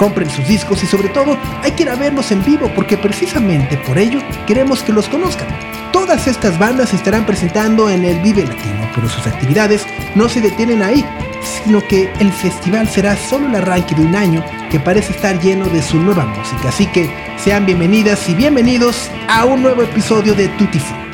compren 0.01 0.31
sus 0.31 0.47
discos 0.47 0.81
y 0.83 0.87
sobre 0.87 1.09
todo 1.09 1.37
hay 1.61 1.73
que 1.73 1.83
ir 1.83 1.89
a 1.89 1.95
verlos 1.95 2.31
en 2.31 2.43
vivo 2.43 2.71
porque 2.73 2.97
precisamente 2.97 3.77
por 3.85 3.99
ello 3.99 4.19
queremos 4.47 4.81
que 4.81 4.91
los 4.91 5.07
conozcan. 5.07 5.47
Todas 5.93 6.25
estas 6.25 6.57
bandas 6.57 6.89
se 6.89 6.95
estarán 6.95 7.23
presentando 7.27 7.87
en 7.87 8.03
el 8.03 8.19
Vive 8.21 8.43
Latino, 8.43 8.89
pero 8.95 9.07
sus 9.07 9.27
actividades 9.27 9.85
no 10.15 10.27
se 10.27 10.41
detienen 10.41 10.81
ahí, 10.81 11.05
sino 11.43 11.87
que 11.87 12.11
el 12.19 12.31
festival 12.31 12.89
será 12.89 13.15
solo 13.15 13.45
el 13.45 13.53
arranque 13.53 13.93
de 13.93 14.01
un 14.01 14.15
año 14.15 14.43
que 14.71 14.79
parece 14.79 15.13
estar 15.13 15.39
lleno 15.39 15.67
de 15.67 15.83
su 15.83 15.97
nueva 15.97 16.25
música. 16.25 16.69
Así 16.69 16.87
que 16.87 17.07
sean 17.37 17.67
bienvenidas 17.67 18.27
y 18.27 18.33
bienvenidos 18.33 19.07
a 19.29 19.45
un 19.45 19.61
nuevo 19.61 19.83
episodio 19.83 20.33
de 20.33 20.47
Tutti 20.47 20.79
Frutti. 20.79 21.11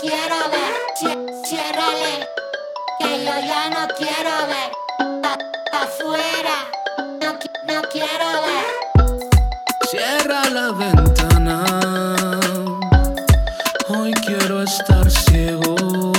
Quiero 0.00 0.50
ver 0.50 0.85
ya 3.40 3.68
no 3.70 3.86
quiero 3.96 4.46
ver. 4.48 4.70
Afuera, 5.72 6.56
no, 7.20 7.32
no 7.66 7.82
quiero 7.90 8.28
ver. 8.46 8.66
Cierra 9.90 10.48
la 10.50 10.72
ventana. 10.72 11.64
Hoy 13.88 14.12
quiero 14.26 14.62
estar 14.62 15.10
ciego. 15.10 16.12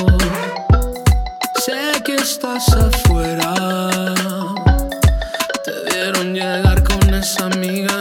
Sé 1.66 2.02
que 2.04 2.16
estás 2.16 2.70
afuera. 2.70 3.54
Te 5.66 5.72
vieron 5.92 6.34
llegar 6.34 6.84
con 6.84 7.14
esa 7.14 7.46
amiga. 7.46 7.97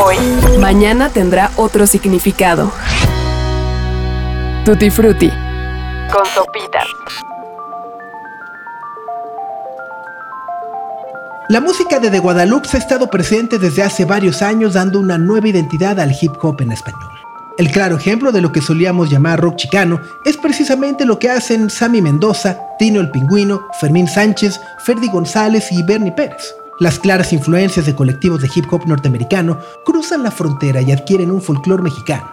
hoy. 0.00 0.16
Mañana 0.58 1.10
tendrá 1.10 1.50
otro 1.56 1.86
significado. 1.86 2.72
Tutti 4.64 4.90
Frutti. 4.90 5.30
Con 6.12 6.26
sopitas. 6.26 6.86
La 11.48 11.60
música 11.60 11.98
de 11.98 12.10
The 12.10 12.20
Guadalupe 12.20 12.68
ha 12.72 12.78
estado 12.78 13.08
presente 13.08 13.58
desde 13.58 13.82
hace 13.82 14.04
varios 14.04 14.40
años 14.40 14.74
dando 14.74 15.00
una 15.00 15.18
nueva 15.18 15.48
identidad 15.48 15.98
al 15.98 16.12
hip 16.20 16.32
hop 16.40 16.60
en 16.60 16.72
español. 16.72 17.10
El 17.58 17.70
claro 17.72 17.96
ejemplo 17.96 18.30
de 18.30 18.40
lo 18.40 18.52
que 18.52 18.62
solíamos 18.62 19.10
llamar 19.10 19.40
rock 19.40 19.56
chicano 19.56 20.00
es 20.24 20.36
precisamente 20.36 21.04
lo 21.04 21.18
que 21.18 21.28
hacen 21.28 21.68
Sammy 21.68 22.00
Mendoza, 22.00 22.56
Tino 22.78 23.00
el 23.00 23.10
Pingüino, 23.10 23.66
Fermín 23.80 24.06
Sánchez, 24.06 24.60
Ferdi 24.84 25.08
González 25.08 25.72
y 25.72 25.82
Bernie 25.82 26.12
Pérez. 26.12 26.54
Las 26.80 26.98
claras 26.98 27.34
influencias 27.34 27.84
de 27.84 27.94
colectivos 27.94 28.40
de 28.40 28.48
hip 28.54 28.64
hop 28.72 28.86
norteamericano 28.86 29.58
cruzan 29.84 30.22
la 30.22 30.30
frontera 30.30 30.80
y 30.80 30.92
adquieren 30.92 31.30
un 31.30 31.42
folclore 31.42 31.82
mexicano. 31.82 32.32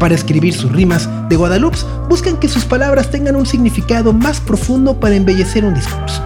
Para 0.00 0.16
escribir 0.16 0.52
sus 0.52 0.72
rimas, 0.72 1.08
de 1.28 1.36
Guadalupe 1.36 1.78
buscan 2.08 2.36
que 2.36 2.48
sus 2.48 2.64
palabras 2.64 3.12
tengan 3.12 3.36
un 3.36 3.46
significado 3.46 4.12
más 4.12 4.40
profundo 4.40 4.98
para 4.98 5.14
embellecer 5.14 5.64
un 5.64 5.74
discurso. 5.74 6.20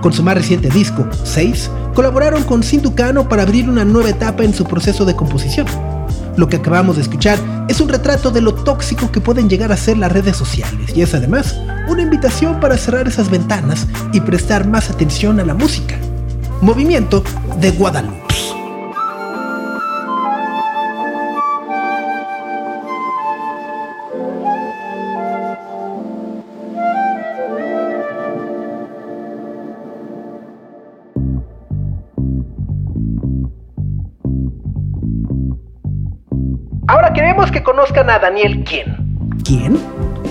Con 0.00 0.14
su 0.14 0.22
más 0.22 0.36
reciente 0.36 0.70
disco, 0.70 1.06
6, 1.24 1.70
colaboraron 1.94 2.42
con 2.44 2.62
Sinducano 2.62 3.28
para 3.28 3.42
abrir 3.42 3.68
una 3.68 3.84
nueva 3.84 4.08
etapa 4.08 4.44
en 4.44 4.54
su 4.54 4.64
proceso 4.64 5.04
de 5.04 5.14
composición. 5.14 5.66
Lo 6.36 6.48
que 6.48 6.56
acabamos 6.56 6.96
de 6.96 7.02
escuchar 7.02 7.38
es 7.68 7.80
un 7.80 7.88
retrato 7.88 8.30
de 8.30 8.42
lo 8.42 8.54
tóxico 8.54 9.10
que 9.10 9.20
pueden 9.20 9.48
llegar 9.48 9.72
a 9.72 9.76
ser 9.76 9.96
las 9.96 10.12
redes 10.12 10.36
sociales 10.36 10.94
y 10.94 11.02
es 11.02 11.14
además 11.14 11.58
una 11.88 12.02
invitación 12.02 12.60
para 12.60 12.76
cerrar 12.76 13.08
esas 13.08 13.30
ventanas 13.30 13.86
y 14.12 14.20
prestar 14.20 14.66
más 14.66 14.90
atención 14.90 15.40
a 15.40 15.44
la 15.44 15.54
música. 15.54 15.96
Movimiento 16.60 17.22
de 17.60 17.70
Guadalupe. 17.70 18.25
Conozcan 37.76 38.08
a 38.08 38.18
Daniel 38.18 38.64
Quién. 38.64 38.96
¿Quién? 39.44 39.78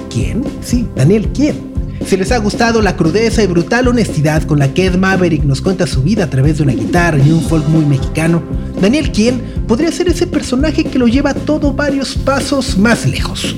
¿Quién? 0.10 0.44
Sí, 0.64 0.88
Daniel, 0.96 1.30
¿quién? 1.32 1.56
Si 2.04 2.18
les 2.18 2.32
ha 2.32 2.40
gustado 2.40 2.82
la 2.82 2.98
crudeza 2.98 3.44
y 3.44 3.48
brutal 3.48 3.88
honestidad 3.88 4.42
con 4.44 4.58
la 4.58 4.74
que 4.74 4.88
Ed 4.88 4.96
Maverick 4.96 5.44
nos 5.44 5.62
cuenta 5.62 5.86
su 5.86 6.02
vida 6.02 6.24
a 6.24 6.30
través 6.32 6.58
de 6.58 6.64
una 6.64 6.74
guitarra 6.74 7.20
y 7.20 7.32
un 7.32 7.44
folk 7.44 7.68
muy 7.68 7.86
mexicano, 7.86 8.42
Daniel 8.82 9.12
Quién 9.12 9.40
podría 9.68 9.92
ser 9.92 10.08
ese 10.08 10.26
personaje 10.26 10.86
que 10.86 10.98
lo 10.98 11.08
lleva 11.08 11.36
todo 11.36 11.72
varios 11.72 12.16
pasos 12.16 12.80
más 12.80 13.06
lejos. 13.06 13.56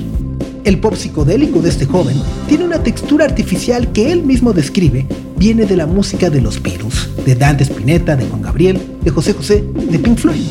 El 0.64 0.80
pop 0.80 0.94
psicodélico 0.94 1.62
de 1.62 1.70
este 1.70 1.86
joven 1.86 2.20
tiene 2.46 2.64
una 2.64 2.82
textura 2.82 3.24
artificial 3.24 3.90
que 3.92 4.12
él 4.12 4.22
mismo 4.22 4.52
describe, 4.52 5.06
viene 5.38 5.64
de 5.64 5.76
la 5.76 5.86
música 5.86 6.28
de 6.28 6.42
los 6.42 6.62
Beatles, 6.62 7.08
de 7.24 7.34
Dante 7.34 7.64
Spinetta, 7.64 8.16
de 8.16 8.26
Juan 8.26 8.42
Gabriel, 8.42 8.82
de 9.02 9.10
José 9.10 9.32
José, 9.32 9.64
de 9.90 9.98
Pink 9.98 10.18
Floyd. 10.18 10.42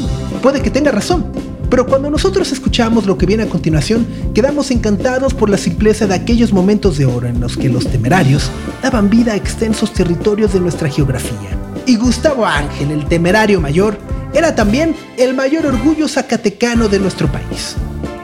Puede 0.42 0.60
que 0.64 0.72
tenga 0.72 0.92
razón, 0.92 1.32
pero 1.70 1.86
cuando 1.86 2.10
nosotros 2.10 2.52
escuchamos 2.52 3.06
lo 3.06 3.18
que 3.18 3.26
viene 3.26 3.44
a 3.44 3.50
continuación, 3.50 4.08
quedamos 4.34 4.72
encantados 4.72 5.34
por 5.34 5.50
la 5.50 5.58
simpleza 5.58 6.08
de 6.08 6.16
aquellos 6.16 6.54
momentos 6.54 6.98
de 6.98 7.06
oro 7.06 7.28
en 7.28 7.40
los 7.40 7.58
que 7.58 7.70
los 7.70 7.88
temerarios 7.88 8.50
daban 8.82 9.10
vida 9.10 9.34
a 9.34 9.36
extensos 9.36 9.94
territorios 9.94 10.54
de 10.54 10.60
nuestra 10.60 10.90
geografía. 10.90 11.58
Y 11.86 11.98
Gustavo 11.98 12.46
Ángel, 12.46 12.92
el 12.92 13.06
temerario 13.06 13.62
mayor, 13.62 13.98
era 14.34 14.56
también 14.56 14.96
el 15.18 15.34
mayor 15.34 15.66
orgullo 15.66 16.08
zacatecano 16.08 16.88
de 16.88 17.00
nuestro 17.00 17.32
país. 17.32 17.76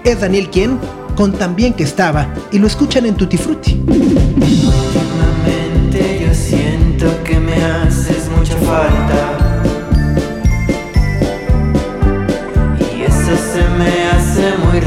Es 0.03 0.19
Daniel 0.19 0.49
quien, 0.49 0.79
con 1.15 1.33
tan 1.33 1.55
bien 1.55 1.73
que 1.73 1.83
estaba, 1.83 2.33
y 2.51 2.59
lo 2.59 2.67
escuchan 2.67 3.05
en 3.05 3.15
Tutti 3.15 3.37
Frutti. 3.37 3.81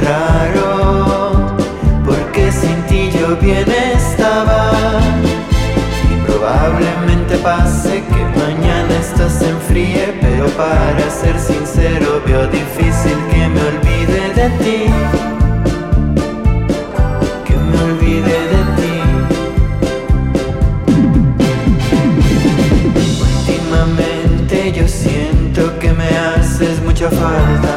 Raro 0.05 1.57
porque 2.05 2.51
sin 2.53 2.83
ti 2.87 3.11
yo 3.11 3.37
bien 3.37 3.71
estaba. 3.71 4.71
Y 6.11 6.27
probablemente 6.27 7.37
pase 7.39 8.03
que 8.05 8.23
mañana 8.39 8.95
esto 9.01 9.29
se 9.29 9.49
enfríe 9.51 10.19
pero 10.21 10.47
para 10.51 11.11
ser 11.11 11.39
sincero 11.39 12.23
veo 12.27 12.47
difícil 12.49 13.17
que 13.31 13.49
me 13.49 13.61
olvide 13.73 14.23
de 14.35 14.49
ti. 14.63 14.81
Que 17.45 17.57
me 17.57 17.79
olvide 17.89 18.39
de 18.53 18.63
ti. 18.79 18.97
Últimamente 23.49 24.73
yo 24.73 24.87
siento 24.89 25.79
que 25.79 25.93
me 25.93 26.09
haces 26.09 26.83
mucha 26.83 27.11
falta 27.11 27.76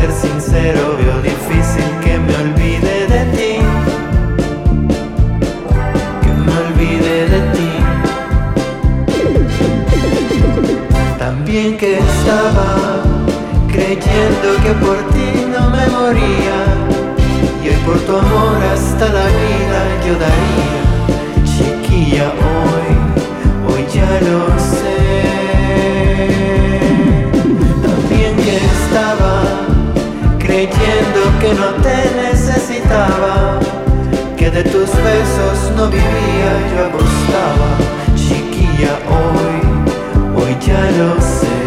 ser 0.00 0.12
sincero 0.12 0.96
veo 0.98 1.20
difícil 1.20 1.88
que 2.02 2.18
me 2.18 2.34
olvide 2.44 3.06
de 3.14 3.22
ti. 3.36 3.52
Que 6.22 6.32
me 6.44 6.52
olvide 6.64 7.16
de 7.32 7.40
ti. 7.54 7.70
También 11.18 11.76
que 11.76 11.98
estaba 11.98 12.70
creyendo 13.72 14.48
que 14.64 14.72
por 14.84 14.98
ti 15.14 15.30
no 15.54 15.62
me 15.70 15.86
moría. 15.98 16.58
Y 17.62 17.68
hoy 17.68 17.80
por 17.84 17.98
tu 18.06 18.16
amor 18.16 18.58
hasta 18.72 19.06
la 19.08 19.26
vida 19.42 19.80
yo 20.06 20.14
daría. 20.24 20.80
Chiquilla 21.52 22.26
hoy, 22.48 22.90
hoy 23.68 23.82
ya 23.92 24.12
lo 24.28 24.40
sé. 24.70 24.98
También 27.82 28.36
que 28.36 28.56
estaba 28.56 29.39
creyendo 30.50 31.20
que 31.40 31.54
no 31.54 31.68
te 31.80 31.96
necesitaba 32.22 33.60
Que 34.36 34.50
de 34.50 34.64
tus 34.64 34.90
besos 35.08 35.56
no 35.76 35.86
vivía, 35.88 36.52
yo 36.70 36.86
apostaba 36.86 37.70
Chiquilla 38.16 38.94
hoy, 39.16 40.42
hoy 40.42 40.56
ya 40.66 40.82
lo 40.98 41.20
sé. 41.20 41.58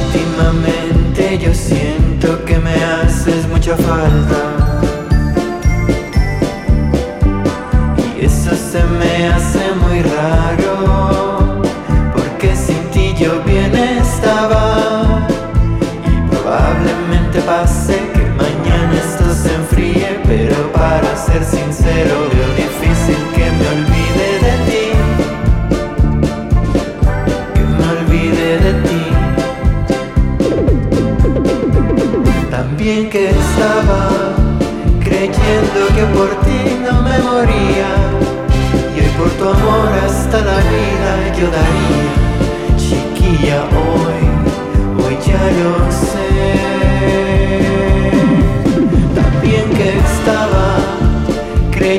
Últimamente 0.00 1.38
yo 1.38 1.52
siento 1.52 2.44
que 2.44 2.58
me 2.58 2.74
haces 2.84 3.46
mucha 3.48 3.76
falta. 3.76 4.40
Y 8.16 8.24
eso 8.24 8.50
se 8.54 8.82
me 8.84 9.28
hace 9.28 9.64
muy 9.82 10.02
raro 10.02 10.73
ser 21.34 21.44
sincero 21.44 22.14
veo 22.32 22.50
difícil 22.64 23.20
que 23.34 23.46
me 23.58 23.66
olvide 23.76 24.28
de 24.46 24.54
ti. 24.68 24.84
Que 27.54 27.62
me 27.76 27.84
olvide 27.96 28.48
de 28.64 28.72
ti. 28.86 29.02
También 32.50 33.10
que 33.10 33.30
estaba 33.30 34.02
creyendo 35.02 35.80
que 35.96 36.04
por 36.16 36.30
ti 36.44 36.60
no 36.84 36.94
me 37.02 37.18
moría. 37.30 37.90
Y 38.94 38.96
hoy 39.00 39.12
por 39.18 39.30
tu 39.38 39.44
amor 39.48 39.88
hasta 40.06 40.38
la 40.38 40.58
vida 40.72 41.10
yo 41.38 41.46
daría. 41.58 42.12
Chiquilla 42.76 43.58
hoy, 43.82 44.22
hoy 45.04 45.16
ya 45.26 45.42
lo 45.58 45.72
sé 45.90 46.73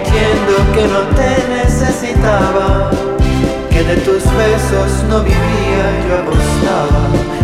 creyendo 0.06 0.72
que 0.74 0.88
no 0.88 1.00
te 1.16 1.64
necesitaba 1.64 2.90
Que 3.70 3.84
de 3.84 3.96
tus 3.98 4.24
besos 4.24 5.04
no 5.10 5.22
vivía 5.22 5.86
yo 6.08 6.18
apostaba 6.20 7.35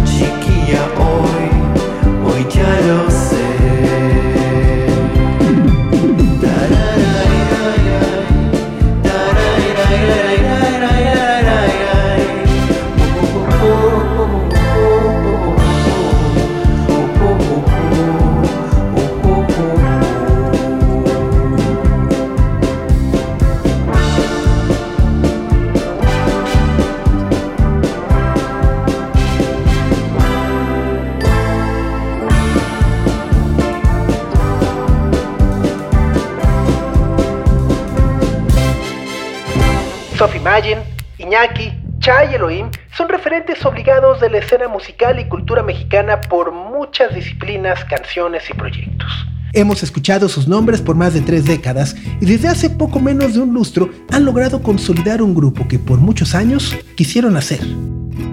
Chay 42.12 42.32
y 42.32 42.36
Elohim 42.36 42.70
son 42.98 43.08
referentes 43.08 43.66
obligados 43.66 44.20
de 44.20 44.30
la 44.30 44.40
escena 44.40 44.68
musical 44.68 45.18
y 45.18 45.30
cultura 45.30 45.64
mexicana 45.64 46.20
por 46.20 46.52
muchas 46.52 47.16
disciplinas, 47.16 47.86
canciones 47.86 48.50
y 48.50 48.54
proyectos. 48.54 49.08
Hemos 49.54 49.82
escuchado 49.82 50.28
sus 50.28 50.46
nombres 50.46 50.82
por 50.82 50.98
más 50.98 51.14
de 51.14 51.22
tres 51.22 51.46
décadas 51.46 51.96
y 52.20 52.26
desde 52.26 52.50
hace 52.50 52.70
poco 52.70 53.00
menos 53.00 53.34
de 53.34 53.40
un 53.40 53.54
lustro 53.54 53.90
han 54.12 54.26
logrado 54.26 54.62
consolidar 54.62 55.22
un 55.22 55.34
grupo 55.34 55.70
que 55.70 55.80
por 55.80 56.00
muchos 56.00 56.36
años 56.36 56.78
quisieron 56.98 57.38
hacer. 57.38 57.62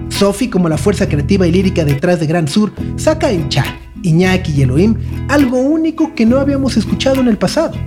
Sophie, 0.09 0.49
como 0.49 0.67
la 0.67 0.77
fuerza 0.77 1.07
creativa 1.07 1.47
y 1.47 1.51
lírica 1.53 1.85
detrás 1.85 2.19
de 2.19 2.27
Gran 2.27 2.49
Sur, 2.49 2.73
saca 2.97 3.31
en 3.31 3.47
Cha, 3.47 3.63
Iñaki 4.03 4.55
y 4.57 4.63
Elohim 4.63 4.97
algo 5.29 5.57
único 5.57 6.13
que 6.15 6.25
no 6.25 6.39
habíamos 6.39 6.75
escuchado 6.75 7.21
en 7.21 7.29
el 7.29 7.37
pasado. 7.37 7.77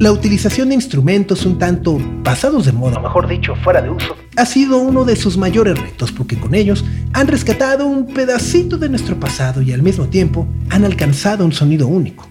La 0.00 0.12
utilización 0.12 0.70
de 0.70 0.76
instrumentos 0.76 1.44
un 1.44 1.58
tanto 1.58 1.98
pasados 2.24 2.64
de 2.64 2.72
moda, 2.72 2.96
O 2.96 3.02
mejor 3.02 3.28
dicho, 3.28 3.54
fuera 3.56 3.82
de 3.82 3.90
uso. 3.90 4.16
ha 4.34 4.46
sido 4.46 4.78
uno 4.78 5.04
de 5.04 5.14
sus 5.14 5.36
mayores 5.36 5.78
retos 5.78 6.10
porque 6.10 6.40
con 6.40 6.54
ellos 6.54 6.86
han 7.12 7.28
rescatado 7.28 7.86
un 7.86 8.06
pedacito 8.06 8.78
de 8.78 8.88
nuestro 8.88 9.20
pasado 9.20 9.60
y 9.60 9.74
al 9.74 9.82
mismo 9.82 10.08
tiempo 10.08 10.46
han 10.70 10.86
alcanzado 10.86 11.44
un 11.44 11.52
sonido 11.52 11.86
único. 11.86 12.29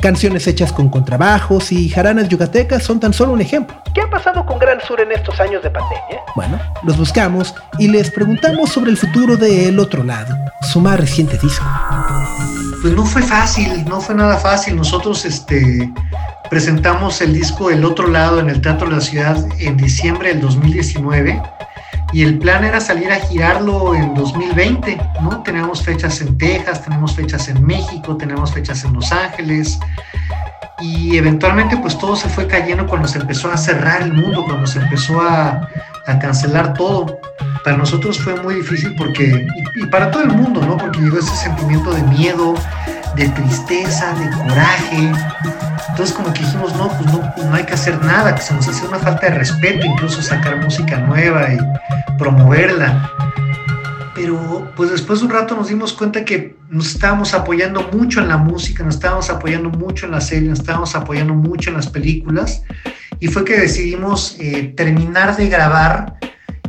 Canciones 0.00 0.46
hechas 0.46 0.72
con 0.72 0.88
contrabajos 0.88 1.72
y 1.72 1.88
jaranas 1.88 2.28
yucatecas 2.28 2.82
son 2.82 3.00
tan 3.00 3.12
solo 3.12 3.32
un 3.32 3.40
ejemplo. 3.40 3.82
¿Qué 3.94 4.02
ha 4.02 4.10
pasado 4.10 4.44
con 4.44 4.58
Gran 4.58 4.80
Sur 4.80 5.00
en 5.00 5.12
estos 5.12 5.40
años 5.40 5.62
de 5.62 5.70
pandemia? 5.70 6.20
Bueno, 6.34 6.60
los 6.82 6.98
buscamos 6.98 7.54
y 7.78 7.88
les 7.88 8.10
preguntamos 8.10 8.70
sobre 8.70 8.90
el 8.90 8.96
futuro 8.96 9.36
de 9.36 9.68
El 9.68 9.78
Otro 9.78 10.04
Lado, 10.04 10.36
su 10.62 10.80
más 10.80 11.00
reciente 11.00 11.38
disco. 11.38 11.64
Pues 12.82 12.94
no 12.94 13.06
fue 13.06 13.22
fácil, 13.22 13.84
no 13.86 14.00
fue 14.00 14.14
nada 14.14 14.36
fácil. 14.36 14.76
Nosotros 14.76 15.24
este, 15.24 15.90
presentamos 16.50 17.20
el 17.22 17.32
disco 17.32 17.70
El 17.70 17.84
Otro 17.84 18.08
Lado 18.08 18.40
en 18.40 18.50
el 18.50 18.60
Teatro 18.60 18.88
de 18.88 18.96
la 18.96 19.00
Ciudad 19.00 19.38
en 19.58 19.76
diciembre 19.76 20.30
del 20.30 20.42
2019 20.42 21.40
y 22.14 22.22
el 22.22 22.38
plan 22.38 22.62
era 22.62 22.80
salir 22.80 23.10
a 23.10 23.16
girarlo 23.16 23.92
en 23.92 24.14
2020, 24.14 25.00
¿no? 25.20 25.42
Tenemos 25.42 25.82
fechas 25.82 26.20
en 26.20 26.38
Texas, 26.38 26.84
tenemos 26.84 27.12
fechas 27.12 27.48
en 27.48 27.66
México, 27.66 28.16
tenemos 28.16 28.52
fechas 28.52 28.84
en 28.84 28.92
Los 28.92 29.10
Ángeles 29.10 29.80
y 30.80 31.16
eventualmente 31.16 31.76
pues 31.76 31.98
todo 31.98 32.14
se 32.14 32.28
fue 32.28 32.46
cayendo 32.46 32.86
cuando 32.86 33.08
se 33.08 33.18
empezó 33.18 33.50
a 33.50 33.56
cerrar 33.56 34.02
el 34.02 34.12
mundo, 34.12 34.44
cuando 34.44 34.64
se 34.64 34.78
empezó 34.78 35.20
a, 35.20 35.68
a 36.06 36.18
cancelar 36.20 36.74
todo. 36.74 37.18
Para 37.64 37.78
nosotros 37.78 38.20
fue 38.20 38.40
muy 38.40 38.54
difícil 38.54 38.94
porque, 38.96 39.48
y, 39.76 39.82
y 39.82 39.86
para 39.86 40.12
todo 40.12 40.22
el 40.22 40.34
mundo, 40.34 40.60
¿no? 40.64 40.76
Porque 40.76 41.00
llegó 41.00 41.18
ese 41.18 41.34
sentimiento 41.34 41.92
de 41.92 42.02
miedo, 42.04 42.54
de 43.16 43.28
tristeza, 43.30 44.14
de 44.14 44.30
coraje. 44.36 45.12
Entonces 45.88 46.14
como 46.14 46.32
que 46.32 46.40
dijimos, 46.40 46.74
no, 46.76 46.88
pues 46.88 47.12
no, 47.12 47.50
no 47.50 47.54
hay 47.56 47.64
que 47.64 47.74
hacer 47.74 48.00
nada, 48.04 48.34
que 48.36 48.42
se 48.42 48.54
nos 48.54 48.68
hace 48.68 48.86
una 48.86 48.98
falta 49.00 49.28
de 49.28 49.34
respeto, 49.34 49.84
incluso 49.84 50.22
sacar 50.22 50.62
música 50.62 50.98
nueva 50.98 51.52
y 51.52 51.58
promoverla. 52.18 53.10
Pero 54.14 54.70
pues 54.76 54.90
después 54.90 55.20
de 55.20 55.26
un 55.26 55.32
rato 55.32 55.56
nos 55.56 55.68
dimos 55.68 55.92
cuenta 55.92 56.24
que 56.24 56.56
nos 56.70 56.88
estábamos 56.88 57.34
apoyando 57.34 57.88
mucho 57.92 58.20
en 58.20 58.28
la 58.28 58.36
música, 58.36 58.84
nos 58.84 58.94
estábamos 58.94 59.28
apoyando 59.30 59.70
mucho 59.70 60.06
en 60.06 60.12
la 60.12 60.20
serie, 60.20 60.48
nos 60.48 60.60
estábamos 60.60 60.94
apoyando 60.94 61.34
mucho 61.34 61.70
en 61.70 61.76
las 61.76 61.88
películas 61.88 62.62
y 63.20 63.28
fue 63.28 63.44
que 63.44 63.58
decidimos 63.58 64.36
eh, 64.38 64.72
terminar 64.76 65.36
de 65.36 65.48
grabar 65.48 66.16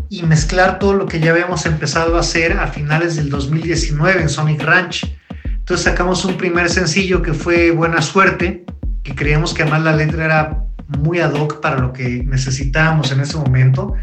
y 0.09 0.23
mezclar 0.23 0.79
todo 0.79 0.93
lo 0.93 1.05
que 1.05 1.19
ya 1.19 1.31
habíamos 1.31 1.65
empezado 1.65 2.17
a 2.17 2.21
hacer 2.21 2.53
a 2.53 2.67
finales 2.67 3.15
del 3.15 3.29
2019 3.29 4.21
en 4.21 4.29
Sonic 4.29 4.61
Ranch. 4.61 5.11
Entonces 5.43 5.83
sacamos 5.83 6.23
un 6.25 6.37
primer 6.37 6.69
sencillo 6.69 7.21
que 7.21 7.33
fue 7.33 7.71
Buena 7.71 8.01
Suerte, 8.01 8.65
que 9.03 9.15
creíamos 9.15 9.53
que 9.53 9.63
además 9.63 9.83
la 9.83 9.95
letra 9.95 10.25
era 10.25 10.65
muy 10.99 11.19
ad 11.19 11.33
hoc 11.33 11.59
para 11.59 11.79
lo 11.79 11.91
que 11.91 12.23
necesitábamos 12.23 13.11
en 13.11 13.21
ese 13.21 13.37
momento. 13.37 13.95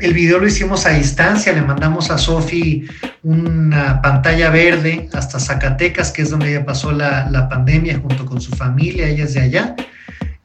El 0.00 0.14
video 0.14 0.38
lo 0.38 0.46
hicimos 0.46 0.86
a 0.86 0.90
distancia, 0.90 1.52
le 1.52 1.62
mandamos 1.62 2.10
a 2.10 2.18
Sofi 2.18 2.86
una 3.24 4.00
pantalla 4.00 4.48
verde 4.48 5.08
hasta 5.12 5.40
Zacatecas, 5.40 6.12
que 6.12 6.22
es 6.22 6.30
donde 6.30 6.50
ella 6.50 6.64
pasó 6.64 6.92
la, 6.92 7.28
la, 7.30 7.48
pandemia 7.48 7.98
junto 7.98 8.24
con 8.24 8.40
su 8.40 8.52
familia, 8.52 9.08
ella 9.08 9.26
de 9.26 9.40
allá. 9.40 9.76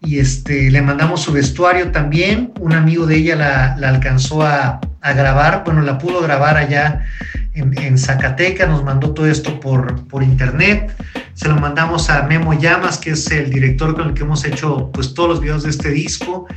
Y 0.01 0.17
este, 0.17 0.71
le 0.71 0.81
mandamos 0.81 1.21
su 1.21 1.31
vestuario 1.31 1.91
también, 1.91 2.51
un 2.59 2.73
amigo 2.73 3.05
de 3.05 3.17
ella 3.17 3.35
la, 3.35 3.75
la 3.77 3.89
alcanzó 3.89 4.41
a, 4.41 4.81
a, 5.01 5.13
grabar, 5.13 5.61
bueno, 5.63 5.81
la 5.83 5.99
pudo 5.99 6.21
grabar 6.21 6.57
allá 6.57 7.05
en, 7.53 7.77
en, 7.77 7.97
Zacatecas, 7.99 8.67
nos 8.67 8.83
mandó 8.83 9.13
todo 9.13 9.27
esto 9.27 9.59
por, 9.59 10.07
por 10.07 10.23
internet, 10.23 10.93
se 11.35 11.47
lo 11.47 11.55
mandamos 11.57 12.09
a 12.09 12.23
Memo 12.23 12.53
Llamas, 12.53 12.97
que 12.97 13.11
es 13.11 13.29
el 13.31 13.51
director 13.51 13.95
con 13.95 14.09
el 14.09 14.13
que 14.15 14.23
hemos 14.23 14.43
hecho 14.45 14.89
pues 14.91 15.13
todos 15.13 15.29
los 15.29 15.41
videos 15.41 15.63
de 15.63 15.69
este 15.69 15.91
disco, 15.91 16.47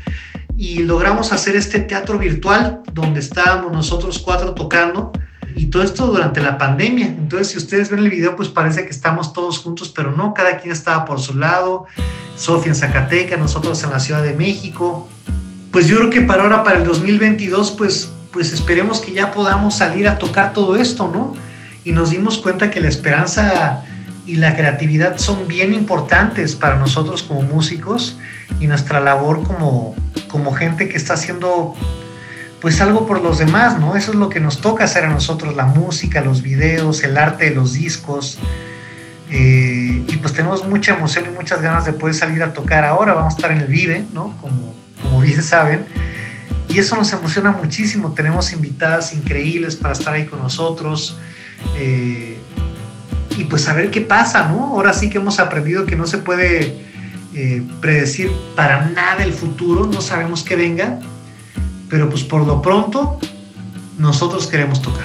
y 0.57 0.79
logramos 0.81 1.33
hacer 1.33 1.57
este 1.57 1.81
teatro 1.81 2.19
virtual 2.19 2.83
donde 2.93 3.21
estábamos 3.21 3.73
nosotros 3.73 4.19
cuatro 4.19 4.55
tocando 4.55 5.13
y 5.55 5.67
todo 5.67 5.83
esto 5.83 6.07
durante 6.07 6.41
la 6.41 6.59
pandemia. 6.59 7.07
Entonces, 7.07 7.49
si 7.49 7.59
ustedes 7.59 7.91
ven 7.91 8.01
el 8.01 8.11
video, 8.11 8.37
pues 8.37 8.49
parece 8.49 8.85
que 8.85 8.91
estamos 8.91 9.33
todos 9.33 9.59
juntos, 9.59 9.93
pero 9.95 10.13
no, 10.13 10.35
cada 10.35 10.59
quien 10.59 10.73
estaba 10.73 11.05
por 11.05 11.21
su 11.21 11.37
lado. 11.37 11.87
Sofía 12.37 12.73
en 12.73 12.77
Zacatecas, 12.77 13.39
nosotros 13.39 13.83
en 13.83 13.91
la 13.91 14.01
Ciudad 14.01 14.23
de 14.23 14.35
México. 14.35 15.09
Pues 15.73 15.89
yo 15.89 15.97
creo 15.97 16.11
que 16.11 16.21
para 16.23 16.43
ahora, 16.43 16.63
para 16.63 16.79
el 16.79 16.85
2022, 16.85 17.73
pues, 17.73 18.11
pues 18.33 18.53
esperemos 18.53 19.01
que 19.01 19.13
ya 19.13 19.33
podamos 19.33 19.77
salir 19.77 20.09
a 20.09 20.19
tocar 20.19 20.53
todo 20.53 20.77
esto, 20.77 21.11
¿no? 21.13 21.35
Y 21.85 21.93
nos 21.93 22.11
dimos 22.11 22.39
cuenta 22.39 22.71
que 22.71 22.81
la 22.81 22.89
esperanza 22.89 23.85
y 24.27 24.37
la 24.37 24.57
creatividad 24.57 25.19
son 25.19 25.47
bien 25.49 25.73
importantes 25.73 26.55
para 26.55 26.77
nosotros 26.77 27.23
como 27.23 27.43
músicos 27.43 28.19
y 28.61 28.67
nuestra 28.67 29.01
labor 29.01 29.43
como, 29.43 29.95
como 30.29 30.53
gente 30.53 30.89
que 30.89 30.97
está 30.97 31.15
haciendo 31.15 31.75
pues 32.61 32.81
algo 32.81 33.07
por 33.07 33.21
los 33.21 33.39
demás, 33.39 33.79
¿no? 33.79 33.97
Eso 33.97 34.13
es 34.13 34.17
lo 34.17 34.29
que 34.29 34.41
nos 34.41 34.61
toca 34.61 34.85
hacer 34.85 35.05
a 35.05 35.09
nosotros, 35.09 35.55
la 35.55 35.67
música, 35.67 36.21
los 36.21 36.43
videos, 36.43 37.05
el 37.05 37.17
arte 37.17 37.51
de 37.51 37.55
los 37.55 37.75
discos. 37.75 38.39
Eh, 39.31 40.05
y 40.07 40.17
pues 40.17 40.33
tenemos 40.33 40.67
mucha 40.67 40.95
emoción 40.95 41.27
y 41.27 41.35
muchas 41.35 41.61
ganas 41.61 41.85
de 41.85 41.93
poder 41.93 42.15
salir 42.15 42.43
a 42.43 42.53
tocar 42.53 42.85
ahora. 42.85 43.15
Vamos 43.15 43.35
a 43.35 43.37
estar 43.37 43.53
en 43.53 43.59
el 43.59 43.67
Vive, 43.67 44.05
¿no? 44.13 44.37
Como, 44.41 44.75
como 45.03 45.21
bien 45.21 45.43
saben. 45.43 45.85
Y 46.69 46.79
eso 46.79 46.97
nos 46.97 47.13
emociona 47.13 47.53
muchísimo. 47.53 48.13
Tenemos 48.15 48.53
invitadas 48.53 49.13
increíbles 49.13 49.77
para 49.77 49.93
estar 49.93 50.15
ahí 50.15 50.27
con 50.27 50.41
nosotros. 50.41 51.19
Eh, 51.77 52.39
y 53.37 53.45
pues 53.45 53.69
a 53.69 53.75
ver 53.75 53.91
qué 53.91 54.01
pasa, 54.01 54.49
¿no? 54.49 54.65
Ahora 54.67 54.93
sí 54.93 55.11
que 55.11 55.19
hemos 55.19 55.39
aprendido 55.39 55.87
que 55.87 55.95
no 55.95 56.07
se 56.07 56.19
puede 56.19 56.87
eh, 57.39 57.63
predecir 57.83 58.33
para 58.55 58.89
nada 58.89 59.23
el 59.23 59.35
futuro, 59.35 59.87
no 59.87 60.01
sabemos 60.01 60.43
qué 60.43 60.57
venga, 60.57 60.99
pero 61.91 62.09
pues 62.09 62.25
por 62.25 62.47
lo 62.47 62.63
pronto 62.63 63.19
nosotros 63.99 64.47
queremos 64.47 64.81
tocar. 64.81 65.05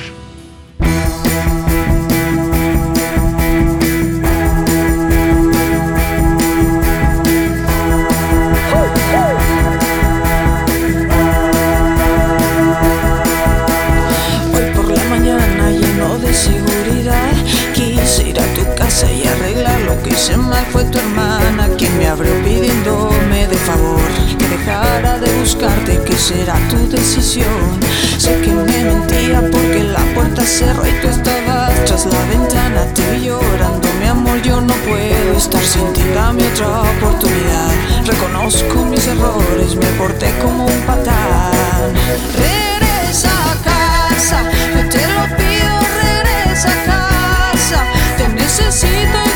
Buscarte 25.53 25.99
que 26.05 26.15
será 26.15 26.55
tu 26.69 26.89
decisión. 26.89 27.79
Sé 28.17 28.39
que 28.41 28.51
me 28.51 28.83
mentía 28.83 29.41
porque 29.51 29.83
la 29.83 30.03
puerta 30.13 30.43
cerró 30.45 30.85
y 30.87 30.91
tú 31.01 31.09
estabas 31.09 31.73
tras 31.85 32.05
la 32.05 32.23
ventana 32.25 32.85
te 32.93 33.01
vi 33.11 33.25
llorando. 33.25 33.87
Mi 33.99 34.07
amor 34.07 34.41
yo 34.41 34.61
no 34.61 34.73
puedo 34.87 35.37
estar 35.37 35.63
sin 35.63 35.91
ti 35.93 36.03
dame 36.15 36.47
otra 36.47 36.81
oportunidad. 36.81 37.71
Reconozco 38.05 38.85
mis 38.85 39.05
errores 39.07 39.75
me 39.75 39.87
porté 39.99 40.31
como 40.41 40.65
un 40.65 40.81
patán. 40.81 41.91
Regresa 42.37 43.31
a 43.51 43.55
casa 43.71 44.43
yo 44.73 44.89
te 44.89 45.03
lo 45.15 45.23
pido 45.37 45.73
regresa 46.01 46.69
a 46.69 46.85
casa. 46.85 47.83
Te 48.17 48.29
necesito 48.29 49.30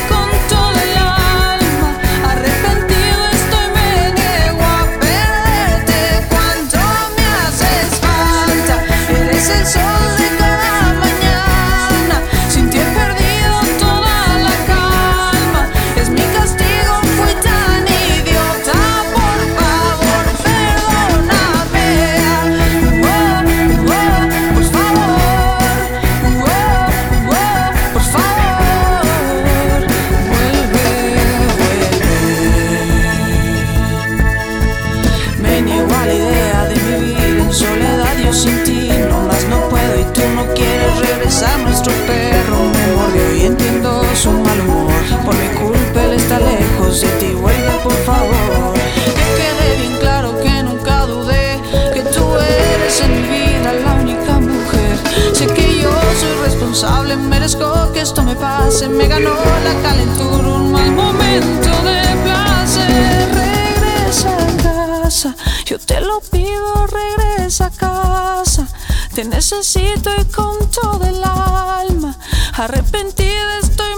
me 58.96 59.08
ganó 59.08 59.36
la 59.64 59.82
calentura, 59.82 60.48
un 60.48 60.72
mal 60.72 60.92
momento 60.92 61.70
de 61.84 62.02
placer. 62.24 63.30
Regresa 63.34 64.30
a 64.30 65.02
casa, 65.02 65.36
yo 65.66 65.78
te 65.80 66.00
lo 66.02 66.22
pido, 66.22 66.88
regresa 66.88 67.66
a 67.66 67.72
casa. 67.72 68.68
Te 69.14 69.26
necesito 69.26 70.10
y 70.20 70.26
con 70.26 70.70
todo 70.72 71.04
el 71.06 71.24
alma. 71.24 72.18
Arrepentida 72.54 73.60
estoy, 73.62 73.96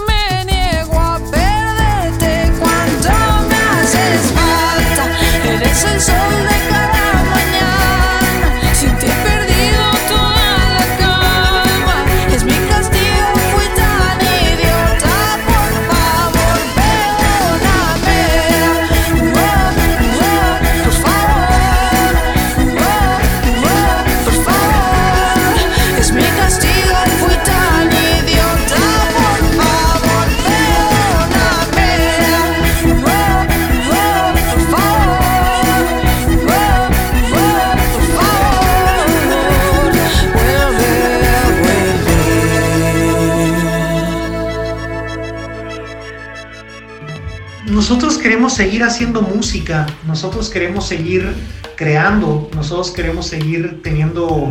seguir 48.54 48.82
haciendo 48.82 49.22
música, 49.22 49.86
nosotros 50.06 50.50
queremos 50.50 50.86
seguir 50.86 51.34
creando, 51.76 52.50
nosotros 52.54 52.90
queremos 52.90 53.26
seguir 53.26 53.80
teniendo 53.82 54.50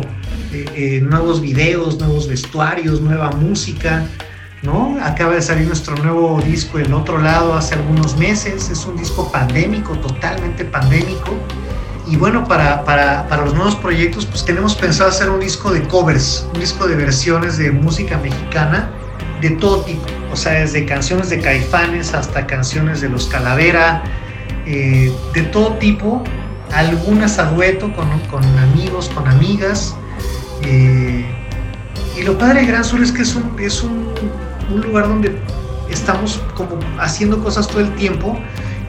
eh, 0.52 0.64
eh, 0.74 1.00
nuevos 1.00 1.40
videos, 1.40 1.98
nuevos 1.98 2.26
vestuarios, 2.26 3.00
nueva 3.00 3.30
música, 3.32 4.06
¿no? 4.62 4.98
Acaba 5.02 5.34
de 5.34 5.42
salir 5.42 5.66
nuestro 5.66 5.94
nuevo 5.96 6.40
disco 6.40 6.78
El 6.78 6.92
Otro 6.92 7.18
Lado 7.18 7.54
hace 7.54 7.74
algunos 7.74 8.16
meses, 8.16 8.70
es 8.70 8.86
un 8.86 8.96
disco 8.96 9.30
pandémico, 9.30 9.92
totalmente 9.98 10.64
pandémico. 10.64 11.36
Y 12.06 12.16
bueno, 12.16 12.48
para, 12.48 12.84
para, 12.84 13.28
para 13.28 13.44
los 13.44 13.54
nuevos 13.54 13.76
proyectos, 13.76 14.24
pues 14.24 14.44
tenemos 14.44 14.74
pensado 14.74 15.10
hacer 15.10 15.28
un 15.28 15.40
disco 15.40 15.70
de 15.70 15.82
covers, 15.82 16.46
un 16.54 16.60
disco 16.60 16.88
de 16.88 16.96
versiones 16.96 17.58
de 17.58 17.70
música 17.70 18.16
mexicana 18.16 18.90
de 19.40 19.50
todo 19.50 19.82
tipo, 19.82 20.06
o 20.32 20.36
sea, 20.36 20.54
desde 20.54 20.84
canciones 20.84 21.30
de 21.30 21.40
Caifanes 21.40 22.14
hasta 22.14 22.46
canciones 22.46 23.00
de 23.00 23.08
Los 23.08 23.26
Calavera, 23.26 24.02
eh, 24.66 25.12
de 25.34 25.42
todo 25.42 25.74
tipo, 25.74 26.22
algunas 26.72 27.38
a 27.38 27.50
dueto 27.50 27.92
con, 27.94 28.08
con 28.30 28.42
amigos, 28.58 29.08
con 29.14 29.26
amigas. 29.28 29.94
eh, 30.62 31.24
y 32.16 32.22
lo 32.22 32.36
padre 32.36 32.62
de 32.62 32.66
Gran 32.66 32.84
Sur 32.84 33.00
es 33.00 33.12
que 33.12 33.22
es, 33.22 33.36
un, 33.36 33.54
es 33.60 33.82
un, 33.82 34.12
un 34.70 34.80
lugar 34.80 35.06
donde 35.06 35.38
estamos 35.88 36.40
como 36.54 36.78
haciendo 36.98 37.42
cosas 37.42 37.68
todo 37.68 37.80
el 37.80 37.94
tiempo 37.94 38.36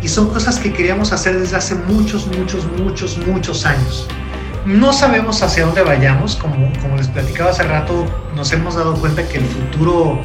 y 0.01 0.07
son 0.07 0.29
cosas 0.29 0.59
que 0.59 0.73
queríamos 0.73 1.11
hacer 1.11 1.39
desde 1.39 1.55
hace 1.55 1.75
muchos, 1.75 2.27
muchos, 2.27 2.65
muchos, 2.77 3.17
muchos 3.27 3.65
años. 3.65 4.07
No 4.69 4.93
sabemos 4.93 5.41
hacia 5.41 5.65
dónde 5.65 5.81
vayamos, 5.81 6.35
como, 6.35 6.71
como 6.79 6.95
les 6.95 7.07
platicaba 7.07 7.49
hace 7.49 7.63
rato, 7.63 8.05
nos 8.35 8.51
hemos 8.51 8.75
dado 8.75 8.93
cuenta 8.93 9.27
que 9.27 9.39
el 9.39 9.45
futuro 9.45 10.19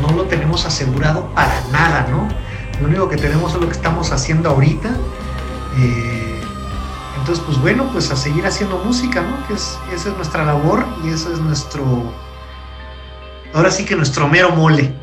no 0.00 0.16
lo 0.16 0.26
tenemos 0.26 0.64
asegurado 0.64 1.26
para 1.34 1.60
nada, 1.72 2.06
¿no? 2.08 2.28
Lo 2.80 2.86
único 2.86 3.08
que 3.08 3.16
tenemos 3.16 3.54
es 3.54 3.60
lo 3.60 3.66
que 3.66 3.72
estamos 3.72 4.12
haciendo 4.12 4.50
ahorita. 4.50 4.90
eh, 5.78 6.40
entonces, 7.18 7.42
pues 7.44 7.58
bueno, 7.58 7.88
pues 7.90 8.08
a 8.12 8.16
seguir 8.16 8.46
haciendo 8.46 8.78
música, 8.84 9.20
¿no? 9.20 9.44
Que 9.48 9.54
es, 9.54 9.76
esa 9.92 10.10
es 10.10 10.16
nuestra 10.16 10.44
labor 10.44 10.86
y 11.04 11.08
ese 11.08 11.32
es 11.32 11.40
nuestro, 11.40 11.84
ahora 13.52 13.72
sí 13.72 13.84
que 13.84 13.96
nuestro 13.96 14.28
mero 14.28 14.50
mole. 14.50 14.94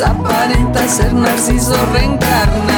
Aparenta 0.00 0.86
ser 0.88 1.12
narciso 1.12 1.74
reencarnado. 1.92 2.77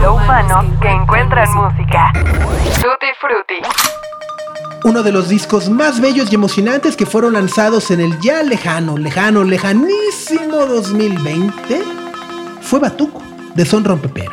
Solo 0.00 0.14
humanos 0.14 0.64
que 0.80 0.88
encuentran 0.88 1.48
música. 1.54 2.12
Tutti 2.14 3.06
Frutti. 3.20 3.60
Uno 4.84 5.02
de 5.02 5.12
los 5.12 5.28
discos 5.28 5.68
más 5.68 6.00
bellos 6.00 6.32
y 6.32 6.34
emocionantes 6.34 6.96
que 6.96 7.04
fueron 7.04 7.34
lanzados 7.34 7.90
en 7.90 8.00
el 8.00 8.18
ya 8.20 8.42
lejano, 8.42 8.96
lejano, 8.96 9.44
lejanísimo 9.44 10.56
2020 10.56 11.82
fue 12.62 12.78
Batuco, 12.80 13.20
de 13.54 13.66
Son 13.66 13.84
Rompepera. 13.84 14.32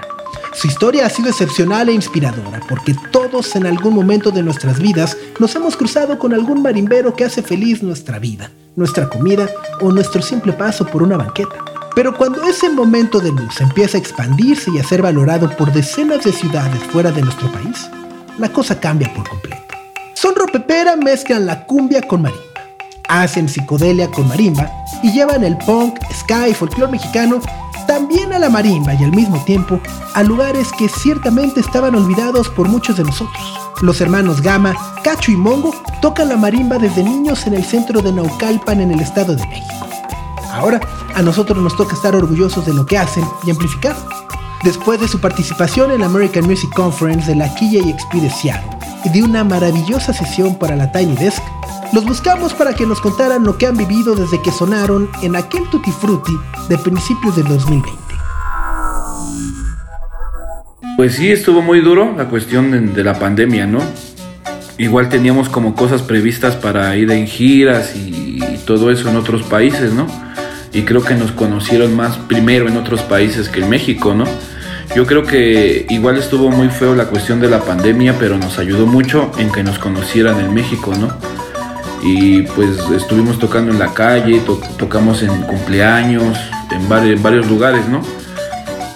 Su 0.53 0.67
historia 0.67 1.05
ha 1.05 1.09
sido 1.09 1.29
excepcional 1.29 1.89
e 1.89 1.93
inspiradora, 1.93 2.61
porque 2.67 2.95
todos 3.11 3.55
en 3.55 3.67
algún 3.67 3.93
momento 3.93 4.31
de 4.31 4.43
nuestras 4.43 4.79
vidas 4.79 5.17
nos 5.39 5.53
hemos 5.55 5.75
cruzado 5.75 6.17
con 6.17 6.33
algún 6.33 6.61
marimbero 6.61 7.13
que 7.13 7.25
hace 7.25 7.43
feliz 7.43 7.83
nuestra 7.83 8.19
vida, 8.19 8.49
nuestra 8.75 9.09
comida 9.09 9.49
o 9.81 9.91
nuestro 9.91 10.21
simple 10.21 10.53
paso 10.53 10.85
por 10.85 11.03
una 11.03 11.17
banqueta. 11.17 11.76
Pero 11.97 12.15
cuando 12.15 12.43
ese 12.43 12.69
momento 12.69 13.19
de 13.19 13.31
luz 13.31 13.59
empieza 13.59 13.97
a 13.97 13.99
expandirse 13.99 14.69
y 14.69 14.77
a 14.77 14.83
ser 14.83 15.01
valorado 15.01 15.49
por 15.57 15.73
decenas 15.73 16.23
de 16.23 16.31
ciudades 16.31 16.79
fuera 16.91 17.11
de 17.11 17.23
nuestro 17.23 17.51
país, 17.51 17.89
la 18.37 18.49
cosa 18.49 18.79
cambia 18.79 19.11
por 19.15 19.27
completo. 19.27 19.73
Son 20.13 20.35
Ropepera 20.35 20.95
mezclan 20.95 21.47
la 21.47 21.65
cumbia 21.65 22.03
con 22.03 22.21
marimba, 22.21 22.61
hacen 23.09 23.49
psicodelia 23.49 24.11
con 24.11 24.27
marimba 24.27 24.69
y 25.01 25.11
llevan 25.11 25.43
el 25.43 25.57
punk, 25.57 25.97
ska 26.13 26.47
y 26.47 26.53
folclore 26.53 26.91
mexicano 26.91 27.41
también 27.87 28.31
a 28.31 28.37
la 28.37 28.51
marimba 28.51 28.93
y 28.93 29.03
al 29.03 29.15
mismo 29.15 29.43
tiempo 29.45 29.79
a 30.13 30.21
lugares 30.21 30.67
que 30.77 30.89
ciertamente 30.89 31.61
estaban 31.61 31.95
olvidados 31.95 32.47
por 32.49 32.69
muchos 32.69 32.97
de 32.97 33.05
nosotros. 33.05 33.43
Los 33.81 34.01
hermanos 34.01 34.43
Gama, 34.43 34.75
Cacho 35.03 35.31
y 35.31 35.35
Mongo 35.35 35.73
tocan 35.99 36.29
la 36.29 36.37
marimba 36.37 36.77
desde 36.77 37.01
niños 37.01 37.47
en 37.47 37.55
el 37.55 37.65
centro 37.65 38.03
de 38.03 38.11
Naucalpan 38.11 38.81
en 38.81 38.91
el 38.91 38.99
Estado 38.99 39.35
de 39.35 39.47
México. 39.47 39.96
Ahora 40.57 40.81
a 41.13 41.21
nosotros 41.21 41.61
nos 41.61 41.77
toca 41.77 41.93
estar 41.93 42.15
orgullosos 42.15 42.65
de 42.65 42.73
lo 42.73 42.85
que 42.85 42.97
hacen 42.97 43.23
y 43.45 43.51
amplificar. 43.51 43.95
Después 44.63 44.99
de 44.99 45.07
su 45.07 45.19
participación 45.19 45.91
en 45.91 46.01
la 46.01 46.07
American 46.07 46.45
Music 46.45 46.71
Conference 46.75 47.29
de 47.29 47.35
la 47.35 47.45
Expi 47.45 48.19
de 48.19 48.29
Seattle 48.29 48.77
y 49.05 49.09
de 49.09 49.23
una 49.23 49.43
maravillosa 49.43 50.13
sesión 50.13 50.55
para 50.55 50.75
la 50.75 50.91
Tiny 50.91 51.15
Desk, 51.15 51.43
los 51.93 52.03
buscamos 52.05 52.55
para 52.55 52.73
que 52.73 52.87
nos 52.87 52.99
contaran 52.99 53.43
lo 53.43 53.57
que 53.57 53.67
han 53.67 53.77
vivido 53.77 54.15
desde 54.15 54.41
que 54.41 54.51
sonaron 54.51 55.09
en 55.21 55.35
aquel 55.35 55.69
Tutti 55.69 55.91
Frutti 55.91 56.33
de 56.69 56.77
principios 56.79 57.35
del 57.35 57.47
2020. 57.47 57.89
Pues 60.97 61.13
sí, 61.13 61.31
estuvo 61.31 61.61
muy 61.61 61.81
duro 61.81 62.15
la 62.17 62.25
cuestión 62.25 62.93
de, 62.93 63.03
la 63.03 63.19
pandemia, 63.19 63.67
¿no? 63.67 63.79
Igual 64.79 65.09
teníamos 65.09 65.49
como 65.49 65.75
cosas 65.75 66.01
previstas 66.01 66.55
para 66.55 66.95
ir 66.97 67.11
en 67.11 67.27
giras 67.27 67.95
y 67.95 68.39
todo 68.65 68.89
eso 68.89 69.07
en 69.09 69.15
otros 69.15 69.43
países, 69.43 69.93
¿no? 69.93 70.07
Y 70.73 70.83
creo 70.83 71.03
que 71.03 71.15
nos 71.15 71.31
conocieron 71.31 71.95
más 71.95 72.17
primero 72.17 72.67
en 72.67 72.77
otros 72.77 73.01
países 73.01 73.49
que 73.49 73.61
en 73.61 73.69
México, 73.69 74.13
¿no? 74.13 74.25
Yo 74.95 75.05
creo 75.05 75.25
que 75.25 75.85
igual 75.89 76.17
estuvo 76.17 76.49
muy 76.49 76.69
feo 76.69 76.95
la 76.95 77.05
cuestión 77.05 77.39
de 77.39 77.49
la 77.49 77.59
pandemia, 77.61 78.15
pero 78.19 78.37
nos 78.37 78.57
ayudó 78.57 78.85
mucho 78.85 79.31
en 79.37 79.51
que 79.51 79.63
nos 79.63 79.79
conocieran 79.79 80.39
en 80.39 80.53
México, 80.53 80.93
¿no? 80.97 81.09
Y 82.03 82.43
pues 82.43 82.69
estuvimos 82.95 83.39
tocando 83.39 83.71
en 83.71 83.79
la 83.79 83.93
calle, 83.93 84.39
to- 84.41 84.61
tocamos 84.77 85.23
en 85.23 85.41
cumpleaños, 85.43 86.37
en 86.71 86.81
en 86.91 87.23
varios 87.23 87.47
lugares, 87.47 87.87
¿no? 87.89 88.01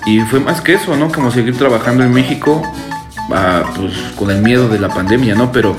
Y 0.06 0.20
fue 0.22 0.40
más 0.40 0.62
que 0.62 0.76
eso, 0.76 0.96
¿no? 0.96 1.12
Como 1.12 1.32
seguir 1.32 1.58
trabajando 1.58 2.04
en 2.04 2.14
México, 2.14 2.62
ah, 3.32 3.64
pues 3.76 3.94
con 4.16 4.32
el 4.32 4.42
miedo 4.42 4.70
de 4.70 4.80
la 4.80 4.90
pandemia, 4.90 5.36
¿no? 5.36 5.52
Pero, 5.52 5.76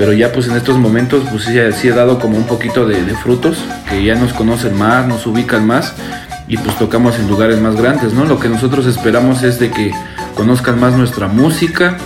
pero 0.00 0.14
ya 0.14 0.32
pues 0.32 0.48
en 0.48 0.56
estos 0.56 0.78
momentos 0.78 1.24
pues 1.30 1.44
sí, 1.44 1.58
sí 1.74 1.90
ha 1.90 1.94
dado 1.94 2.18
como 2.18 2.38
un 2.38 2.46
poquito 2.46 2.86
de, 2.86 3.04
de 3.04 3.14
frutos, 3.14 3.58
que 3.86 4.02
ya 4.02 4.14
nos 4.14 4.32
conocen 4.32 4.74
más, 4.78 5.06
nos 5.06 5.26
ubican 5.26 5.66
más 5.66 5.94
y 6.48 6.56
pues 6.56 6.78
tocamos 6.78 7.18
en 7.18 7.28
lugares 7.28 7.60
más 7.60 7.76
grandes, 7.76 8.14
¿no? 8.14 8.24
Lo 8.24 8.40
que 8.40 8.48
nosotros 8.48 8.86
esperamos 8.86 9.42
es 9.42 9.58
de 9.58 9.70
que 9.70 9.92
conozcan 10.34 10.80
más 10.80 10.94
nuestra 10.94 11.28
música 11.28 11.98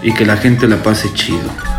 y 0.00 0.14
que 0.14 0.26
la 0.26 0.36
gente 0.36 0.68
la 0.68 0.76
pase 0.76 1.12
chido. 1.12 1.69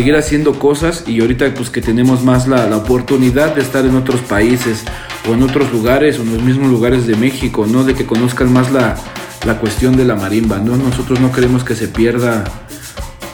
Seguir 0.00 0.16
haciendo 0.16 0.58
cosas 0.58 1.04
y 1.06 1.20
ahorita 1.20 1.52
pues 1.52 1.68
que 1.68 1.82
tenemos 1.82 2.24
más 2.24 2.48
la, 2.48 2.74
oportunidad 2.74 3.54
de 3.54 3.60
estar 3.60 3.84
en 3.84 3.96
otros 3.96 4.22
países 4.22 4.82
o 5.28 5.34
en 5.34 5.42
otros 5.42 5.70
lugares 5.72 6.18
o 6.18 6.22
en 6.22 6.32
los 6.32 6.42
mismos 6.42 6.70
lugares 6.70 7.06
de 7.06 7.16
México, 7.16 7.66
¿no? 7.66 7.84
De 7.84 7.92
que 7.92 8.06
conozcan 8.06 8.50
más 8.50 8.72
la, 8.72 8.96
la 9.44 9.58
cuestión 9.58 9.98
de 9.98 10.06
la 10.06 10.14
marimba, 10.14 10.56
¿no? 10.56 10.74
Nosotros 10.78 11.20
no 11.20 11.30
queremos 11.32 11.64
que 11.64 11.74
se 11.74 11.86
pierda 11.86 12.44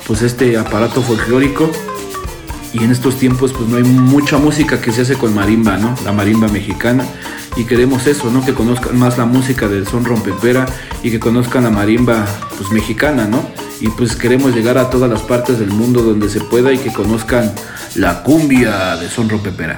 pues 0.08 0.22
este 0.22 0.58
aparato 0.58 1.02
folclórico 1.02 1.70
y 2.72 2.82
en 2.82 2.90
estos 2.90 3.14
tiempos 3.16 3.52
pues 3.52 3.68
no 3.68 3.76
hay 3.76 3.84
mucha 3.84 4.36
música 4.36 4.80
que 4.80 4.90
se 4.90 5.02
hace 5.02 5.14
con 5.14 5.36
marimba, 5.36 5.76
¿no? 5.76 5.94
La 6.04 6.10
marimba 6.10 6.48
mexicana 6.48 7.04
y 7.54 7.62
queremos 7.62 8.08
eso, 8.08 8.28
¿no? 8.32 8.44
Que 8.44 8.54
conozcan 8.54 8.98
más 8.98 9.18
la 9.18 9.24
música 9.24 9.68
del 9.68 9.86
son 9.86 10.04
rompepera 10.04 10.66
y 11.04 11.12
que 11.12 11.20
conozcan 11.20 11.62
la 11.62 11.70
marimba 11.70 12.26
pues 12.58 12.72
mexicana, 12.72 13.28
¿no? 13.28 13.65
Y 13.81 13.89
pues 13.89 14.16
queremos 14.16 14.55
llegar 14.55 14.79
a 14.79 14.91
todas 14.91 15.11
las 15.11 15.22
partes 15.22 15.59
del 15.59 15.70
mundo 15.70 16.03
donde 16.03 16.29
se 16.29 16.41
pueda 16.41 16.72
y 16.72 16.79
que 16.79 16.93
conozcan 16.93 17.55
la 17.95 18.22
cumbia 18.22 18.97
de 18.97 19.09
son 19.09 19.29
rompepera. 19.29 19.77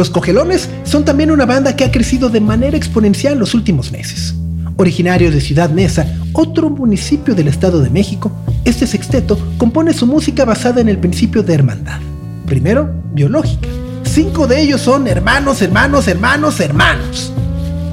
Los 0.00 0.08
Cogelones 0.08 0.70
son 0.84 1.04
también 1.04 1.30
una 1.30 1.44
banda 1.44 1.76
que 1.76 1.84
ha 1.84 1.92
crecido 1.92 2.30
de 2.30 2.40
manera 2.40 2.74
exponencial 2.74 3.38
los 3.38 3.52
últimos 3.52 3.92
meses. 3.92 4.34
Originarios 4.78 5.34
de 5.34 5.42
Ciudad 5.42 5.68
Neza, 5.68 6.06
otro 6.32 6.70
municipio 6.70 7.34
del 7.34 7.48
Estado 7.48 7.82
de 7.82 7.90
México, 7.90 8.32
este 8.64 8.86
sexteto 8.86 9.38
compone 9.58 9.92
su 9.92 10.06
música 10.06 10.46
basada 10.46 10.80
en 10.80 10.88
el 10.88 10.96
principio 10.96 11.42
de 11.42 11.52
hermandad. 11.52 12.00
Primero, 12.46 12.90
biológica. 13.12 13.68
Cinco 14.04 14.46
de 14.46 14.62
ellos 14.62 14.80
son 14.80 15.06
hermanos, 15.06 15.60
hermanos, 15.60 16.08
hermanos, 16.08 16.60
hermanos. 16.60 17.30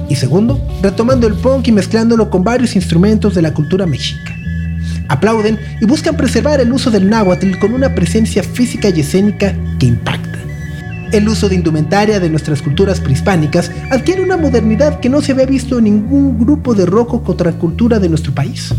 Y 0.08 0.16
segundo, 0.16 0.58
retomando 0.82 1.26
el 1.26 1.34
punk 1.34 1.68
y 1.68 1.72
mezclándolo 1.72 2.30
con 2.30 2.42
varios 2.42 2.74
instrumentos 2.74 3.34
de 3.34 3.42
la 3.42 3.52
cultura 3.52 3.84
mexica. 3.84 4.34
Aplauden 5.10 5.58
y 5.78 5.84
buscan 5.84 6.16
preservar 6.16 6.58
el 6.58 6.72
uso 6.72 6.90
del 6.90 7.10
náhuatl 7.10 7.58
con 7.58 7.74
una 7.74 7.94
presencia 7.94 8.42
física 8.42 8.88
y 8.88 9.00
escénica 9.00 9.54
que 9.78 9.84
impacta. 9.84 10.27
El 11.10 11.26
uso 11.26 11.48
de 11.48 11.54
indumentaria 11.54 12.20
de 12.20 12.28
nuestras 12.28 12.60
culturas 12.60 13.00
prehispánicas 13.00 13.70
adquiere 13.90 14.22
una 14.22 14.36
modernidad 14.36 15.00
que 15.00 15.08
no 15.08 15.22
se 15.22 15.32
había 15.32 15.46
visto 15.46 15.78
en 15.78 15.84
ningún 15.84 16.38
grupo 16.38 16.74
de 16.74 16.84
rock 16.84 17.14
o 17.14 17.22
contracultura 17.22 17.98
de 17.98 18.10
nuestro 18.10 18.34
país. 18.34 18.74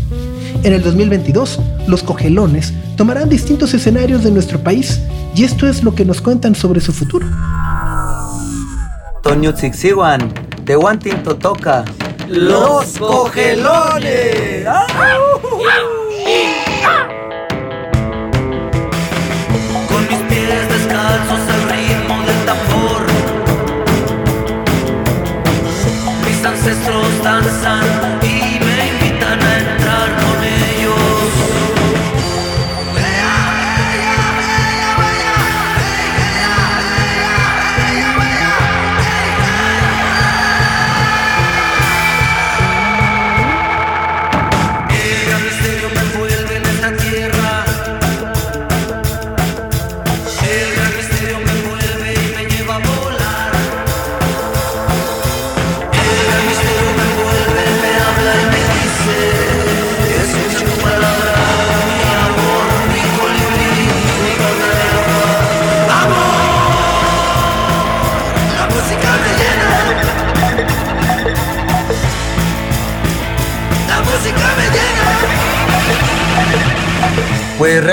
En 0.62 0.72
el 0.72 0.82
2022, 0.82 1.58
los 1.88 2.04
cogelones 2.04 2.72
tomarán 2.96 3.28
distintos 3.28 3.74
escenarios 3.74 4.22
de 4.22 4.30
nuestro 4.30 4.62
país 4.62 5.00
y 5.34 5.42
esto 5.42 5.66
es 5.66 5.82
lo 5.82 5.94
que 5.94 6.04
nos 6.04 6.20
cuentan 6.20 6.54
sobre 6.54 6.80
su 6.80 6.92
futuro. 6.92 7.26
Toño 9.22 9.52
Tzixiguan, 9.52 10.32
Tehuantinto 10.64 11.36
toca. 11.36 11.84
Los 12.28 12.96
cogelones. 12.98 14.66
Con 14.66 16.59
ancestros 26.70 27.22
danzan 27.24 28.29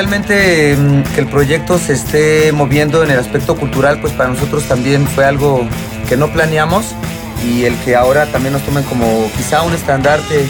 realmente 0.07 0.77
mm, 0.77 1.03
que 1.13 1.19
el 1.19 1.27
proyecto 1.27 1.77
se 1.77 1.93
esté 1.93 2.51
moviendo 2.53 3.03
en 3.03 3.11
el 3.11 3.19
aspecto 3.19 3.57
cultural, 3.57 3.99
pues 3.99 4.13
para 4.13 4.29
nosotros 4.29 4.63
también 4.63 5.05
fue 5.05 5.25
algo 5.25 5.67
que 6.07 6.15
no 6.15 6.31
planeamos 6.31 6.95
y 7.45 7.65
el 7.65 7.75
que 7.79 7.95
ahora 7.95 8.25
también 8.27 8.53
nos 8.53 8.61
tomen 8.63 8.83
como 8.85 9.29
quizá 9.35 9.63
un 9.63 9.73
estandarte 9.73 10.47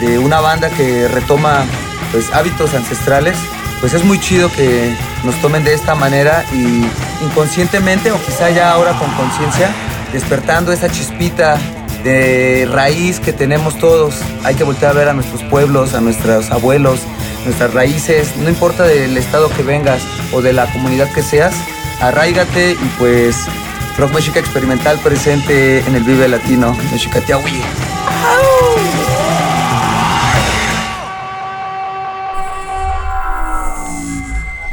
de 0.00 0.18
una 0.18 0.40
banda 0.40 0.70
que 0.70 1.08
retoma 1.08 1.64
pues 2.12 2.32
hábitos 2.32 2.72
ancestrales, 2.72 3.36
pues 3.80 3.94
es 3.94 4.04
muy 4.04 4.20
chido 4.20 4.50
que 4.52 4.94
nos 5.24 5.34
tomen 5.40 5.64
de 5.64 5.74
esta 5.74 5.96
manera 5.96 6.44
y 6.52 6.86
inconscientemente 7.24 8.12
o 8.12 8.22
quizá 8.24 8.50
ya 8.50 8.70
ahora 8.70 8.92
con 8.92 9.10
conciencia 9.14 9.70
despertando 10.12 10.70
esa 10.72 10.88
chispita 10.88 11.58
de 12.04 12.68
raíz 12.70 13.18
que 13.18 13.32
tenemos 13.32 13.76
todos. 13.78 14.14
Hay 14.44 14.54
que 14.54 14.62
voltear 14.64 14.92
a 14.92 14.94
ver 14.94 15.08
a 15.08 15.14
nuestros 15.14 15.42
pueblos, 15.44 15.94
a 15.94 16.00
nuestros 16.00 16.50
abuelos, 16.50 17.00
nuestras 17.44 17.72
raíces, 17.74 18.36
no 18.36 18.48
importa 18.48 18.84
del 18.84 19.16
estado 19.16 19.48
que 19.50 19.62
vengas 19.62 20.02
o 20.32 20.42
de 20.42 20.52
la 20.52 20.70
comunidad 20.72 21.10
que 21.12 21.22
seas, 21.22 21.54
arraigate 22.00 22.72
y 22.72 22.90
pues 22.98 23.46
Rock 23.98 24.14
Mexica 24.14 24.40
Experimental 24.40 24.98
presente 24.98 25.80
en 25.80 25.94
el 25.94 26.02
Vive 26.02 26.28
Latino, 26.28 26.76
Mexicatiahui. 26.90 27.62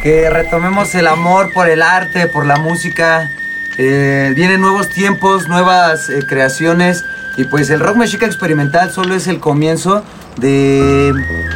Que 0.01 0.29
retomemos 0.29 0.95
el 0.95 1.07
amor 1.07 1.51
por 1.51 1.69
el 1.69 1.81
arte, 1.81 2.27
por 2.27 2.45
la 2.45 2.55
música. 2.57 3.29
Eh, 3.77 4.31
vienen 4.35 4.61
nuevos 4.61 4.89
tiempos, 4.89 5.49
nuevas 5.49 6.09
eh, 6.09 6.23
creaciones. 6.25 7.03
Y 7.35 7.43
pues 7.43 7.69
el 7.69 7.81
rock 7.81 7.97
mexica 7.97 8.25
experimental 8.25 8.91
solo 8.91 9.15
es 9.15 9.27
el 9.27 9.39
comienzo 9.39 10.05
de 10.37 11.13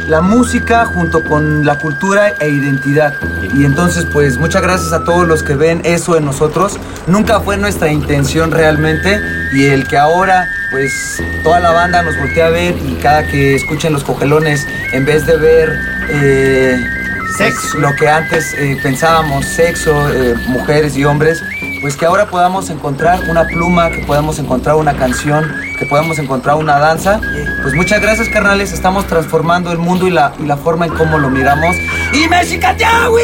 la 0.08 0.20
música 0.20 0.84
junto 0.86 1.22
con 1.24 1.64
la 1.64 1.78
cultura 1.78 2.34
e 2.40 2.48
identidad. 2.48 3.14
Y 3.54 3.64
entonces 3.64 4.06
pues 4.12 4.38
muchas 4.38 4.62
gracias 4.62 4.92
a 4.92 5.04
todos 5.04 5.26
los 5.26 5.42
que 5.42 5.54
ven 5.54 5.80
eso 5.84 6.16
en 6.16 6.24
nosotros. 6.24 6.78
Nunca 7.06 7.40
fue 7.40 7.56
nuestra 7.56 7.90
intención 7.90 8.50
realmente. 8.50 9.20
Y 9.52 9.66
el 9.66 9.86
que 9.86 9.98
ahora 9.98 10.48
pues 10.70 11.22
toda 11.42 11.60
la 11.60 11.70
banda 11.70 12.02
nos 12.02 12.16
voltea 12.18 12.46
a 12.46 12.50
ver 12.50 12.74
y 12.76 12.94
cada 13.02 13.26
que 13.26 13.54
escuchen 13.56 13.92
los 13.92 14.04
cogelones, 14.04 14.66
en 14.92 15.04
vez 15.04 15.26
de 15.26 15.36
ver... 15.36 15.78
eh, 16.08 16.80
pues, 17.38 17.74
lo 17.74 17.94
que 17.94 18.08
antes 18.08 18.54
eh, 18.54 18.78
pensábamos, 18.82 19.46
sexo, 19.46 20.08
eh, 20.12 20.34
mujeres 20.48 20.96
y 20.96 21.04
hombres, 21.04 21.42
pues 21.82 21.96
que 21.96 22.06
ahora 22.06 22.26
podamos 22.26 22.70
encontrar 22.70 23.28
una 23.28 23.44
pluma, 23.44 23.90
que 23.90 23.98
podamos 24.06 24.38
encontrar 24.38 24.76
una 24.76 24.96
canción, 24.96 25.52
que 25.78 25.84
podamos 25.86 26.18
encontrar 26.20 26.56
una 26.56 26.78
danza. 26.78 27.20
Pues 27.60 27.74
muchas 27.74 28.00
gracias, 28.00 28.28
carnales. 28.28 28.72
Estamos 28.72 29.06
transformando 29.08 29.72
el 29.72 29.78
mundo 29.78 30.06
y 30.06 30.10
la, 30.10 30.32
y 30.38 30.44
la 30.46 30.56
forma 30.56 30.86
en 30.86 30.94
cómo 30.94 31.18
lo 31.18 31.28
miramos. 31.28 31.76
¡Y 32.14 32.28
Mexicatiahui! 32.28 33.22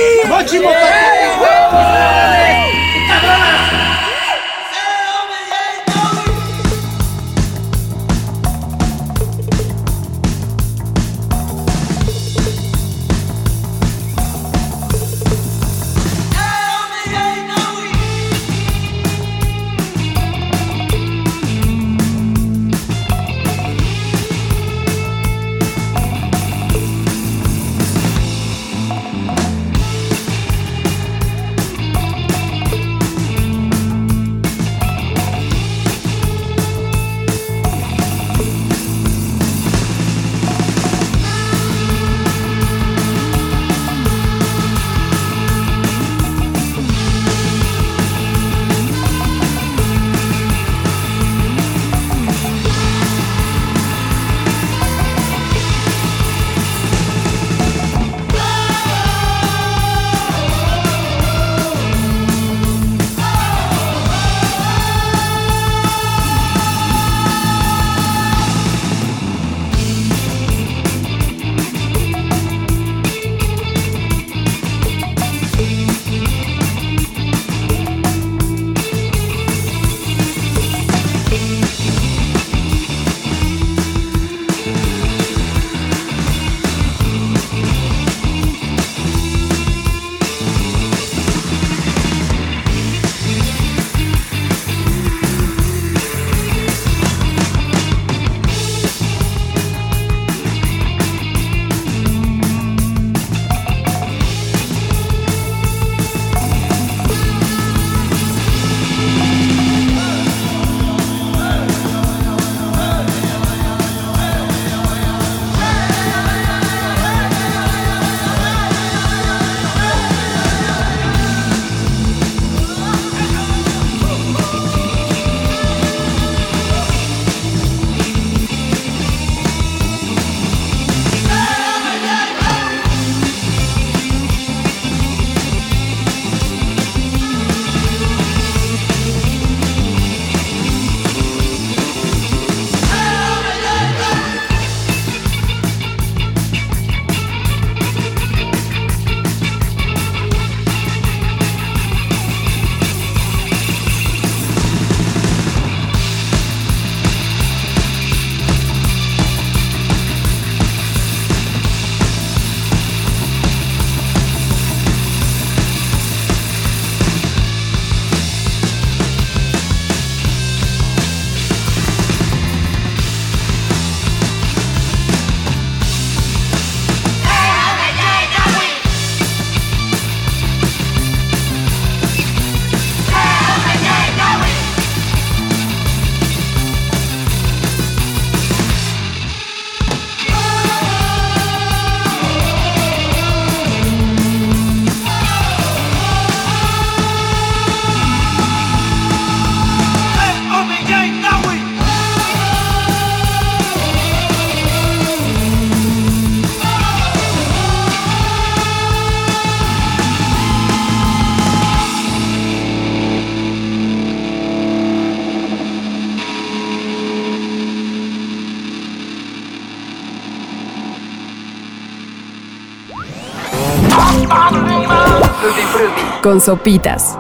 Con 226.28 226.42
sopitas. 226.42 227.16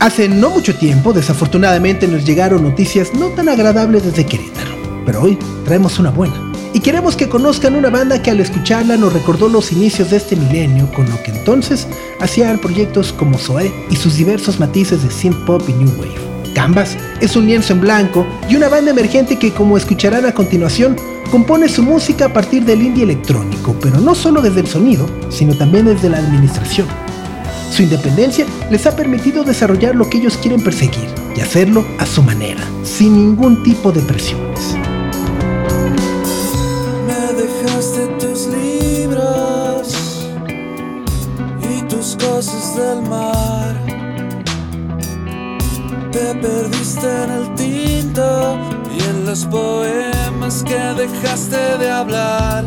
Hace 0.00 0.28
no 0.28 0.50
mucho 0.50 0.74
tiempo, 0.74 1.12
desafortunadamente, 1.12 2.08
nos 2.08 2.24
llegaron 2.24 2.64
noticias 2.64 3.14
no 3.14 3.28
tan 3.28 3.48
agradables 3.48 4.02
desde 4.02 4.26
Querétaro, 4.26 4.72
pero 5.06 5.22
hoy 5.22 5.38
traemos 5.64 6.00
una 6.00 6.10
buena. 6.10 6.34
Y 6.74 6.80
queremos 6.80 7.14
que 7.14 7.28
conozcan 7.28 7.76
una 7.76 7.88
banda 7.88 8.20
que 8.20 8.32
al 8.32 8.40
escucharla 8.40 8.96
nos 8.96 9.12
recordó 9.12 9.48
los 9.48 9.70
inicios 9.70 10.10
de 10.10 10.16
este 10.16 10.34
milenio, 10.34 10.90
con 10.92 11.08
lo 11.08 11.22
que 11.22 11.30
entonces 11.30 11.86
hacían 12.18 12.58
proyectos 12.58 13.12
como 13.12 13.38
Zoé 13.38 13.72
y 13.90 13.94
sus 13.94 14.16
diversos 14.16 14.58
matices 14.58 15.04
de 15.04 15.10
synth 15.12 15.46
pop 15.46 15.62
y 15.68 15.74
new 15.74 15.90
wave. 16.00 16.52
Canvas 16.52 16.96
es 17.20 17.36
un 17.36 17.46
lienzo 17.46 17.74
en 17.74 17.80
blanco 17.80 18.26
y 18.48 18.56
una 18.56 18.68
banda 18.68 18.90
emergente 18.90 19.38
que, 19.38 19.52
como 19.52 19.76
escucharán 19.76 20.26
a 20.26 20.32
continuación, 20.32 20.96
compone 21.28 21.68
su 21.68 21.82
música 21.82 22.26
a 22.26 22.32
partir 22.32 22.64
del 22.64 22.82
indie 22.82 23.04
electrónico, 23.04 23.74
pero 23.80 24.00
no 24.00 24.14
solo 24.14 24.40
desde 24.40 24.60
el 24.60 24.66
sonido, 24.66 25.06
sino 25.30 25.54
también 25.54 25.86
desde 25.86 26.08
la 26.08 26.18
administración. 26.18 26.86
Su 27.70 27.82
independencia 27.82 28.46
les 28.70 28.86
ha 28.86 28.96
permitido 28.96 29.44
desarrollar 29.44 29.94
lo 29.94 30.08
que 30.08 30.18
ellos 30.18 30.38
quieren 30.38 30.62
perseguir 30.62 31.08
y 31.36 31.40
hacerlo 31.40 31.84
a 31.98 32.06
su 32.06 32.22
manera, 32.22 32.62
sin 32.82 33.14
ningún 33.14 33.62
tipo 33.62 33.92
de 33.92 34.00
presiones. 34.02 34.74
Me 37.06 37.32
dejaste 37.34 38.06
tus 38.18 38.48
y 41.62 41.82
tus 41.82 42.16
cosas 42.16 42.76
del 42.76 43.02
mar. 43.08 43.76
Te 46.10 46.34
perdiste 46.34 47.06
en 47.24 47.30
el 47.30 47.54
tinto 47.54 48.67
y 48.98 49.02
en 49.08 49.26
los 49.26 49.44
poemas 49.46 50.64
que 50.64 50.74
dejaste 50.74 51.78
de 51.78 51.90
hablar. 51.90 52.64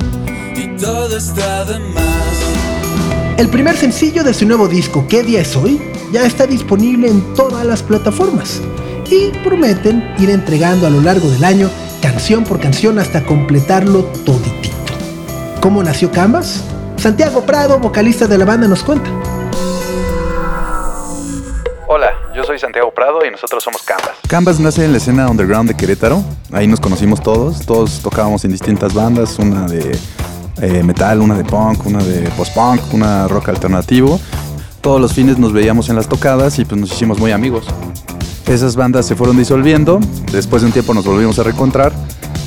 Y 0.55 0.77
todo 0.77 1.17
está 1.17 1.65
de 1.65 1.79
más. 1.79 3.35
El 3.37 3.49
primer 3.49 3.75
sencillo 3.75 4.23
de 4.23 4.33
su 4.33 4.45
nuevo 4.45 4.67
disco, 4.67 5.05
¿Qué 5.09 5.23
día 5.23 5.41
es 5.41 5.55
hoy? 5.55 5.81
ya 6.11 6.25
está 6.25 6.45
disponible 6.45 7.07
en 7.07 7.33
todas 7.35 7.65
las 7.65 7.81
plataformas 7.81 8.61
y 9.09 9.29
prometen 9.43 10.13
ir 10.19 10.29
entregando 10.29 10.85
a 10.85 10.89
lo 10.89 11.01
largo 11.01 11.29
del 11.29 11.43
año 11.43 11.69
canción 12.01 12.43
por 12.43 12.59
canción 12.59 12.99
hasta 12.99 13.23
completarlo 13.23 14.03
toditito. 14.25 14.75
¿Cómo 15.61 15.81
nació 15.83 16.11
Canvas? 16.11 16.63
Santiago 16.97 17.45
Prado, 17.45 17.79
vocalista 17.79 18.27
de 18.27 18.37
la 18.37 18.45
banda, 18.45 18.67
nos 18.67 18.83
cuenta. 18.83 19.09
Hola, 21.87 22.13
yo 22.35 22.43
soy 22.43 22.59
Santiago 22.59 22.91
Prado 22.91 23.25
y 23.25 23.31
nosotros 23.31 23.63
somos 23.63 23.81
Canvas. 23.83 24.10
Canvas 24.31 24.61
nace 24.61 24.85
en 24.85 24.93
la 24.93 24.97
escena 24.97 25.29
underground 25.29 25.67
de 25.67 25.75
Querétaro. 25.75 26.23
Ahí 26.53 26.65
nos 26.65 26.79
conocimos 26.79 27.21
todos. 27.21 27.65
Todos 27.65 27.99
tocábamos 27.99 28.45
en 28.45 28.53
distintas 28.53 28.93
bandas, 28.93 29.37
una 29.39 29.65
de 29.65 29.99
eh, 30.61 30.83
metal, 30.83 31.19
una 31.19 31.35
de 31.35 31.43
punk, 31.43 31.85
una 31.85 32.01
de 32.01 32.29
post-punk, 32.37 32.93
una 32.93 33.27
rock 33.27 33.49
alternativo. 33.49 34.21
Todos 34.79 35.01
los 35.01 35.11
fines 35.11 35.37
nos 35.37 35.51
veíamos 35.51 35.89
en 35.89 35.97
las 35.97 36.07
tocadas 36.07 36.59
y 36.59 36.63
pues 36.63 36.79
nos 36.79 36.93
hicimos 36.93 37.19
muy 37.19 37.33
amigos. 37.33 37.65
Esas 38.47 38.77
bandas 38.77 39.05
se 39.05 39.17
fueron 39.17 39.35
disolviendo. 39.35 39.99
Después 40.31 40.61
de 40.61 40.67
un 40.67 40.71
tiempo 40.71 40.93
nos 40.93 41.03
volvimos 41.03 41.37
a 41.37 41.43
reencontrar. 41.43 41.91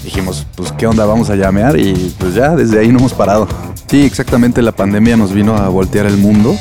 Dijimos, 0.03 0.47
pues 0.57 0.73
qué 0.73 0.87
onda, 0.87 1.05
vamos 1.05 1.29
a 1.29 1.37
llamear 1.37 1.79
y 1.79 2.15
pues 2.19 2.35
ya 2.35 2.57
desde 2.57 2.79
ahí 2.79 2.89
no 2.89 2.99
hemos 2.99 3.13
parado. 3.13 3.47
Sí, 3.89 4.07
exactamente 4.07 4.63
la 4.63 4.73
pandemia 4.73 5.19
nos 5.19 5.35
vino 5.35 5.55
a 5.55 5.69
voltear 5.69 6.07
el 6.07 6.17
mundo 6.17 6.57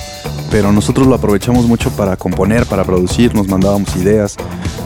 pero 0.53 0.71
nosotros 0.71 1.07
lo 1.07 1.15
aprovechamos 1.15 1.65
mucho 1.65 1.89
para 1.89 2.15
componer, 2.15 2.67
para 2.67 2.83
producir, 2.83 3.33
nos 3.33 3.47
mandábamos 3.47 3.95
ideas, 3.95 4.35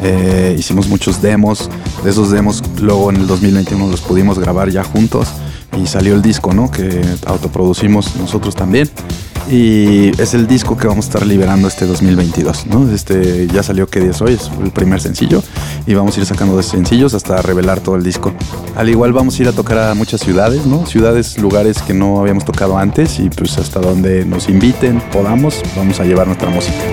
eh, 0.03 0.55
hicimos 0.57 0.87
muchos 0.87 1.21
demos, 1.21 1.69
de 2.03 2.09
esos 2.09 2.31
demos 2.31 2.63
luego 2.81 3.09
en 3.09 3.17
el 3.17 3.27
2021 3.27 3.87
los 3.87 4.01
pudimos 4.01 4.39
grabar 4.39 4.69
ya 4.69 4.83
juntos 4.83 5.29
y 5.81 5.87
salió 5.87 6.15
el 6.15 6.21
disco, 6.21 6.53
¿no? 6.53 6.71
Que 6.71 7.01
autoproducimos 7.25 8.15
nosotros 8.15 8.55
también. 8.55 8.89
Y 9.49 10.09
es 10.21 10.33
el 10.33 10.45
disco 10.45 10.75
que 10.75 10.87
vamos 10.87 11.05
a 11.05 11.07
estar 11.07 11.25
liberando 11.25 11.69
este 11.69 11.85
2022, 11.85 12.67
¿no? 12.67 12.91
Este 12.91 13.47
ya 13.47 13.63
salió 13.63 13.87
que 13.87 14.01
día 14.01 14.11
es 14.11 14.21
hoy, 14.21 14.33
es 14.33 14.49
el 14.61 14.71
primer 14.71 14.99
sencillo 14.99 15.41
y 15.85 15.93
vamos 15.93 16.17
a 16.17 16.19
ir 16.19 16.25
sacando 16.25 16.57
de 16.57 16.63
sencillos 16.63 17.13
hasta 17.13 17.41
revelar 17.41 17.79
todo 17.79 17.95
el 17.95 18.03
disco. 18.03 18.33
Al 18.75 18.89
igual 18.89 19.13
vamos 19.13 19.39
a 19.39 19.43
ir 19.43 19.47
a 19.47 19.53
tocar 19.53 19.77
a 19.77 19.93
muchas 19.93 20.19
ciudades, 20.19 20.65
¿no? 20.65 20.85
Ciudades, 20.85 21.37
lugares 21.37 21.81
que 21.81 21.93
no 21.93 22.19
habíamos 22.19 22.43
tocado 22.43 22.77
antes 22.77 23.19
y 23.19 23.29
pues 23.29 23.57
hasta 23.57 23.79
donde 23.79 24.25
nos 24.25 24.49
inviten, 24.49 25.01
podamos, 25.13 25.61
vamos 25.77 25.99
a 26.01 26.03
llevar 26.03 26.27
nuestra 26.27 26.49
música. 26.49 26.83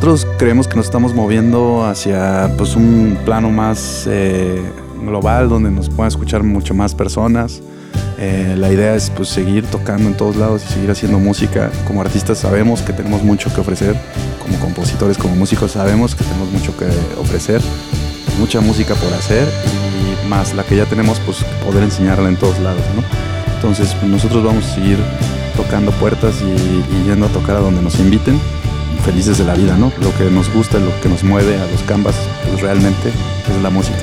Nosotros 0.00 0.28
creemos 0.38 0.68
que 0.68 0.76
nos 0.76 0.86
estamos 0.86 1.12
moviendo 1.12 1.84
hacia 1.84 2.54
pues, 2.56 2.76
un 2.76 3.18
plano 3.24 3.50
más 3.50 4.06
eh, 4.08 4.62
global 5.02 5.48
donde 5.48 5.72
nos 5.72 5.90
puedan 5.90 6.06
escuchar 6.06 6.44
mucho 6.44 6.72
más 6.72 6.94
personas. 6.94 7.60
Eh, 8.16 8.54
la 8.56 8.70
idea 8.72 8.94
es 8.94 9.10
pues, 9.10 9.28
seguir 9.28 9.66
tocando 9.66 10.08
en 10.08 10.16
todos 10.16 10.36
lados 10.36 10.62
y 10.64 10.72
seguir 10.72 10.90
haciendo 10.92 11.18
música. 11.18 11.72
Como 11.84 12.00
artistas 12.00 12.38
sabemos 12.38 12.80
que 12.82 12.92
tenemos 12.92 13.24
mucho 13.24 13.52
que 13.52 13.60
ofrecer, 13.60 13.96
como 14.40 14.56
compositores, 14.60 15.18
como 15.18 15.34
músicos 15.34 15.72
sabemos 15.72 16.14
que 16.14 16.22
tenemos 16.22 16.52
mucho 16.52 16.76
que 16.76 16.86
ofrecer, 17.20 17.60
mucha 18.38 18.60
música 18.60 18.94
por 18.94 19.12
hacer 19.14 19.48
y 19.96 20.28
más 20.28 20.54
la 20.54 20.62
que 20.62 20.76
ya 20.76 20.84
tenemos, 20.84 21.18
pues 21.26 21.38
poder 21.66 21.82
enseñarla 21.82 22.28
en 22.28 22.36
todos 22.36 22.60
lados. 22.60 22.84
¿no? 22.94 23.02
Entonces 23.56 23.96
pues, 23.98 24.08
nosotros 24.08 24.44
vamos 24.44 24.64
a 24.64 24.74
seguir 24.76 24.98
tocando 25.56 25.90
puertas 25.90 26.36
y, 26.40 26.94
y 26.94 27.04
yendo 27.08 27.26
a 27.26 27.30
tocar 27.30 27.56
a 27.56 27.60
donde 27.60 27.82
nos 27.82 27.98
inviten 27.98 28.38
felices 29.04 29.38
de 29.38 29.44
la 29.44 29.54
vida, 29.54 29.76
¿no? 29.76 29.92
Lo 30.00 30.16
que 30.16 30.30
nos 30.30 30.52
gusta, 30.52 30.78
lo 30.78 30.98
que 31.00 31.08
nos 31.08 31.24
mueve 31.24 31.56
a 31.56 31.66
los 31.66 31.82
canvas, 31.82 32.16
pues 32.48 32.60
realmente 32.60 33.08
es 33.08 33.62
la 33.62 33.70
música. 33.70 33.98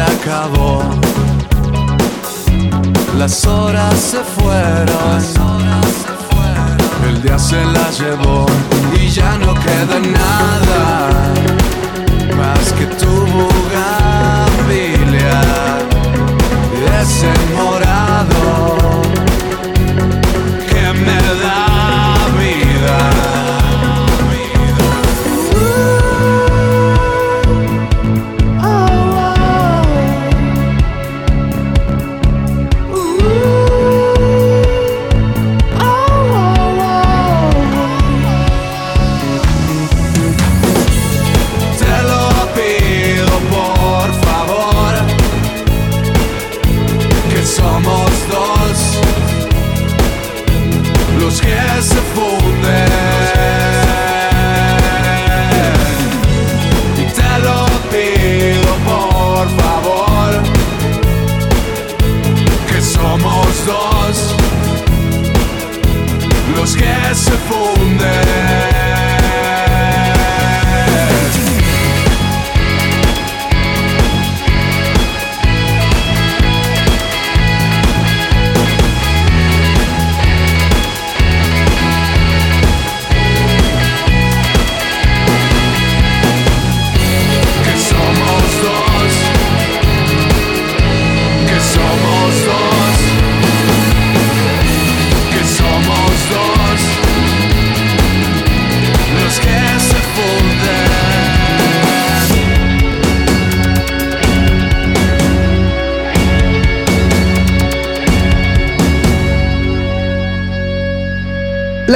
Acabó. 0.00 0.82
Las 3.18 3.46
horas 3.46 3.94
se 3.94 4.18
fueron. 4.18 5.22
El 7.08 7.22
día 7.22 7.38
se 7.38 7.64
la 7.64 7.90
llevó 7.90 8.46
y 8.94 9.08
ya 9.08 9.36
no 9.38 9.54
queda 9.54 9.98
nada 10.00 11.34
más 12.36 12.72
que 12.72 12.86
tu 12.86 13.06
bugambilia 13.06 13.51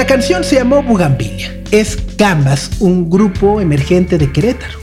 La 0.07 0.13
canción 0.15 0.45
se 0.45 0.55
llamó 0.55 0.85
Bugambilia. 0.85 1.53
Es 1.73 1.99
Canvas, 2.17 2.71
un 2.79 3.11
grupo 3.11 3.61
emergente 3.61 4.19
de 4.19 4.31
Querétaro. 4.31 4.79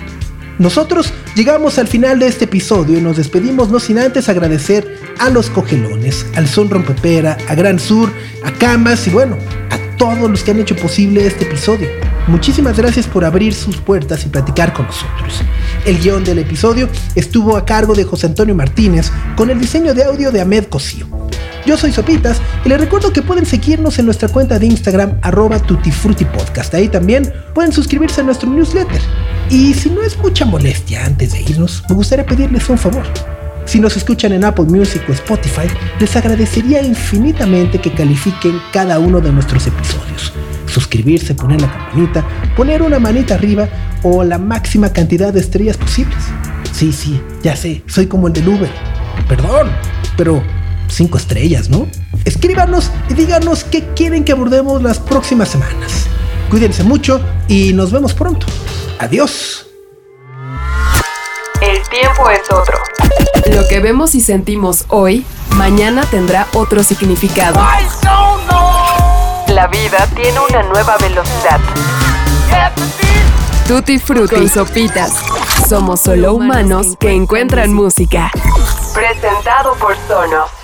Nosotros 0.59 1.13
llegamos 1.33 1.79
al 1.79 1.87
final 1.87 2.19
de 2.19 2.27
este 2.27 2.43
episodio 2.43 2.97
y 2.97 3.01
nos 3.01 3.15
despedimos 3.15 3.69
no 3.69 3.79
sin 3.79 3.99
antes 3.99 4.27
agradecer 4.27 4.85
a 5.19 5.29
los 5.29 5.49
cogelones, 5.49 6.25
al 6.35 6.49
Son 6.49 6.69
Rompepera, 6.69 7.37
a 7.47 7.55
Gran 7.55 7.79
Sur, 7.79 8.11
a 8.43 8.51
Canvas 8.51 9.07
y 9.07 9.11
bueno, 9.11 9.37
a 9.69 9.77
todos 9.95 10.29
los 10.29 10.43
que 10.43 10.51
han 10.51 10.59
hecho 10.59 10.75
posible 10.75 11.25
este 11.25 11.45
episodio. 11.45 11.87
Muchísimas 12.27 12.77
gracias 12.77 13.05
por 13.05 13.25
abrir 13.25 13.53
sus 13.53 13.77
puertas 13.77 14.25
y 14.25 14.29
platicar 14.29 14.71
con 14.71 14.85
nosotros. 14.85 15.41
El 15.85 15.99
guion 15.99 16.23
del 16.23 16.39
episodio 16.39 16.87
estuvo 17.15 17.57
a 17.57 17.65
cargo 17.65 17.93
de 17.93 18.05
José 18.05 18.27
Antonio 18.27 18.55
Martínez 18.55 19.11
con 19.35 19.49
el 19.49 19.59
diseño 19.59 19.93
de 19.93 20.05
audio 20.05 20.31
de 20.31 20.39
Ahmed 20.39 20.65
Cosío. 20.65 21.05
Yo 21.65 21.77
soy 21.77 21.91
Sopitas 21.91 22.41
y 22.63 22.69
les 22.69 22.79
recuerdo 22.79 23.11
que 23.11 23.21
pueden 23.21 23.45
seguirnos 23.45 23.99
en 23.99 24.05
nuestra 24.05 24.29
cuenta 24.29 24.57
de 24.57 24.65
Instagram 24.65 25.17
arroba 25.21 25.59
tutifrutipodcast. 25.59 26.73
Ahí 26.73 26.87
también 26.87 27.33
pueden 27.53 27.73
suscribirse 27.73 28.21
a 28.21 28.23
nuestro 28.23 28.49
newsletter. 28.49 29.01
Y 29.49 29.73
si 29.73 29.89
no 29.89 30.01
es 30.01 30.17
mucha 30.17 30.45
molestia 30.45 31.05
antes 31.05 31.33
de 31.33 31.41
irnos, 31.41 31.83
me 31.89 31.95
gustaría 31.95 32.25
pedirles 32.25 32.69
un 32.69 32.77
favor. 32.77 33.03
Si 33.65 33.79
nos 33.79 33.95
escuchan 33.95 34.33
en 34.33 34.43
Apple 34.43 34.65
Music 34.65 35.01
o 35.09 35.13
Spotify, 35.13 35.67
les 35.99 36.15
agradecería 36.15 36.81
infinitamente 36.81 37.79
que 37.79 37.93
califiquen 37.93 38.59
cada 38.71 38.99
uno 38.99 39.21
de 39.21 39.31
nuestros 39.31 39.67
episodios. 39.67 40.33
Suscribirse, 40.67 41.35
poner 41.35 41.61
la 41.61 41.71
campanita, 41.71 42.25
poner 42.55 42.81
una 42.81 42.99
manita 42.99 43.35
arriba 43.35 43.67
o 44.03 44.23
la 44.23 44.37
máxima 44.37 44.91
cantidad 44.91 45.33
de 45.33 45.39
estrellas 45.39 45.77
posibles. 45.77 46.23
Sí, 46.71 46.91
sí, 46.91 47.21
ya 47.41 47.55
sé, 47.55 47.83
soy 47.87 48.07
como 48.07 48.27
el 48.27 48.33
del 48.33 48.47
Uber. 48.47 48.71
Perdón, 49.27 49.69
pero 50.17 50.43
cinco 50.87 51.17
estrellas, 51.17 51.69
¿no? 51.69 51.87
Escríbanos 52.25 52.91
y 53.09 53.13
díganos 53.13 53.63
qué 53.63 53.83
quieren 53.95 54.23
que 54.23 54.31
abordemos 54.31 54.81
las 54.81 54.99
próximas 54.99 55.49
semanas. 55.49 56.07
Cuídense 56.49 56.83
mucho 56.83 57.21
y 57.47 57.73
nos 57.73 57.91
vemos 57.91 58.13
pronto. 58.13 58.45
Adiós. 58.99 59.67
El 61.61 61.81
tiempo 61.89 62.29
es 62.29 62.41
otro. 62.51 62.77
Lo 63.55 63.67
que 63.67 63.79
vemos 63.79 64.15
y 64.15 64.21
sentimos 64.21 64.85
hoy, 64.89 65.25
mañana 65.51 66.03
tendrá 66.09 66.47
otro 66.53 66.83
significado. 66.83 67.59
La 69.53 69.67
vida 69.67 70.07
tiene 70.15 70.39
una 70.39 70.63
nueva 70.63 70.97
velocidad. 70.97 71.59
Tutti 73.67 73.99
Frutti 73.99 74.35
con 74.35 74.49
sopitas. 74.49 75.13
Somos 75.69 76.01
solo 76.01 76.33
humanos 76.33 76.95
que 76.99 77.11
encuentran 77.11 77.71
música. 77.71 78.31
Presentado 78.95 79.75
por 79.75 79.95
Sonos. 80.07 80.62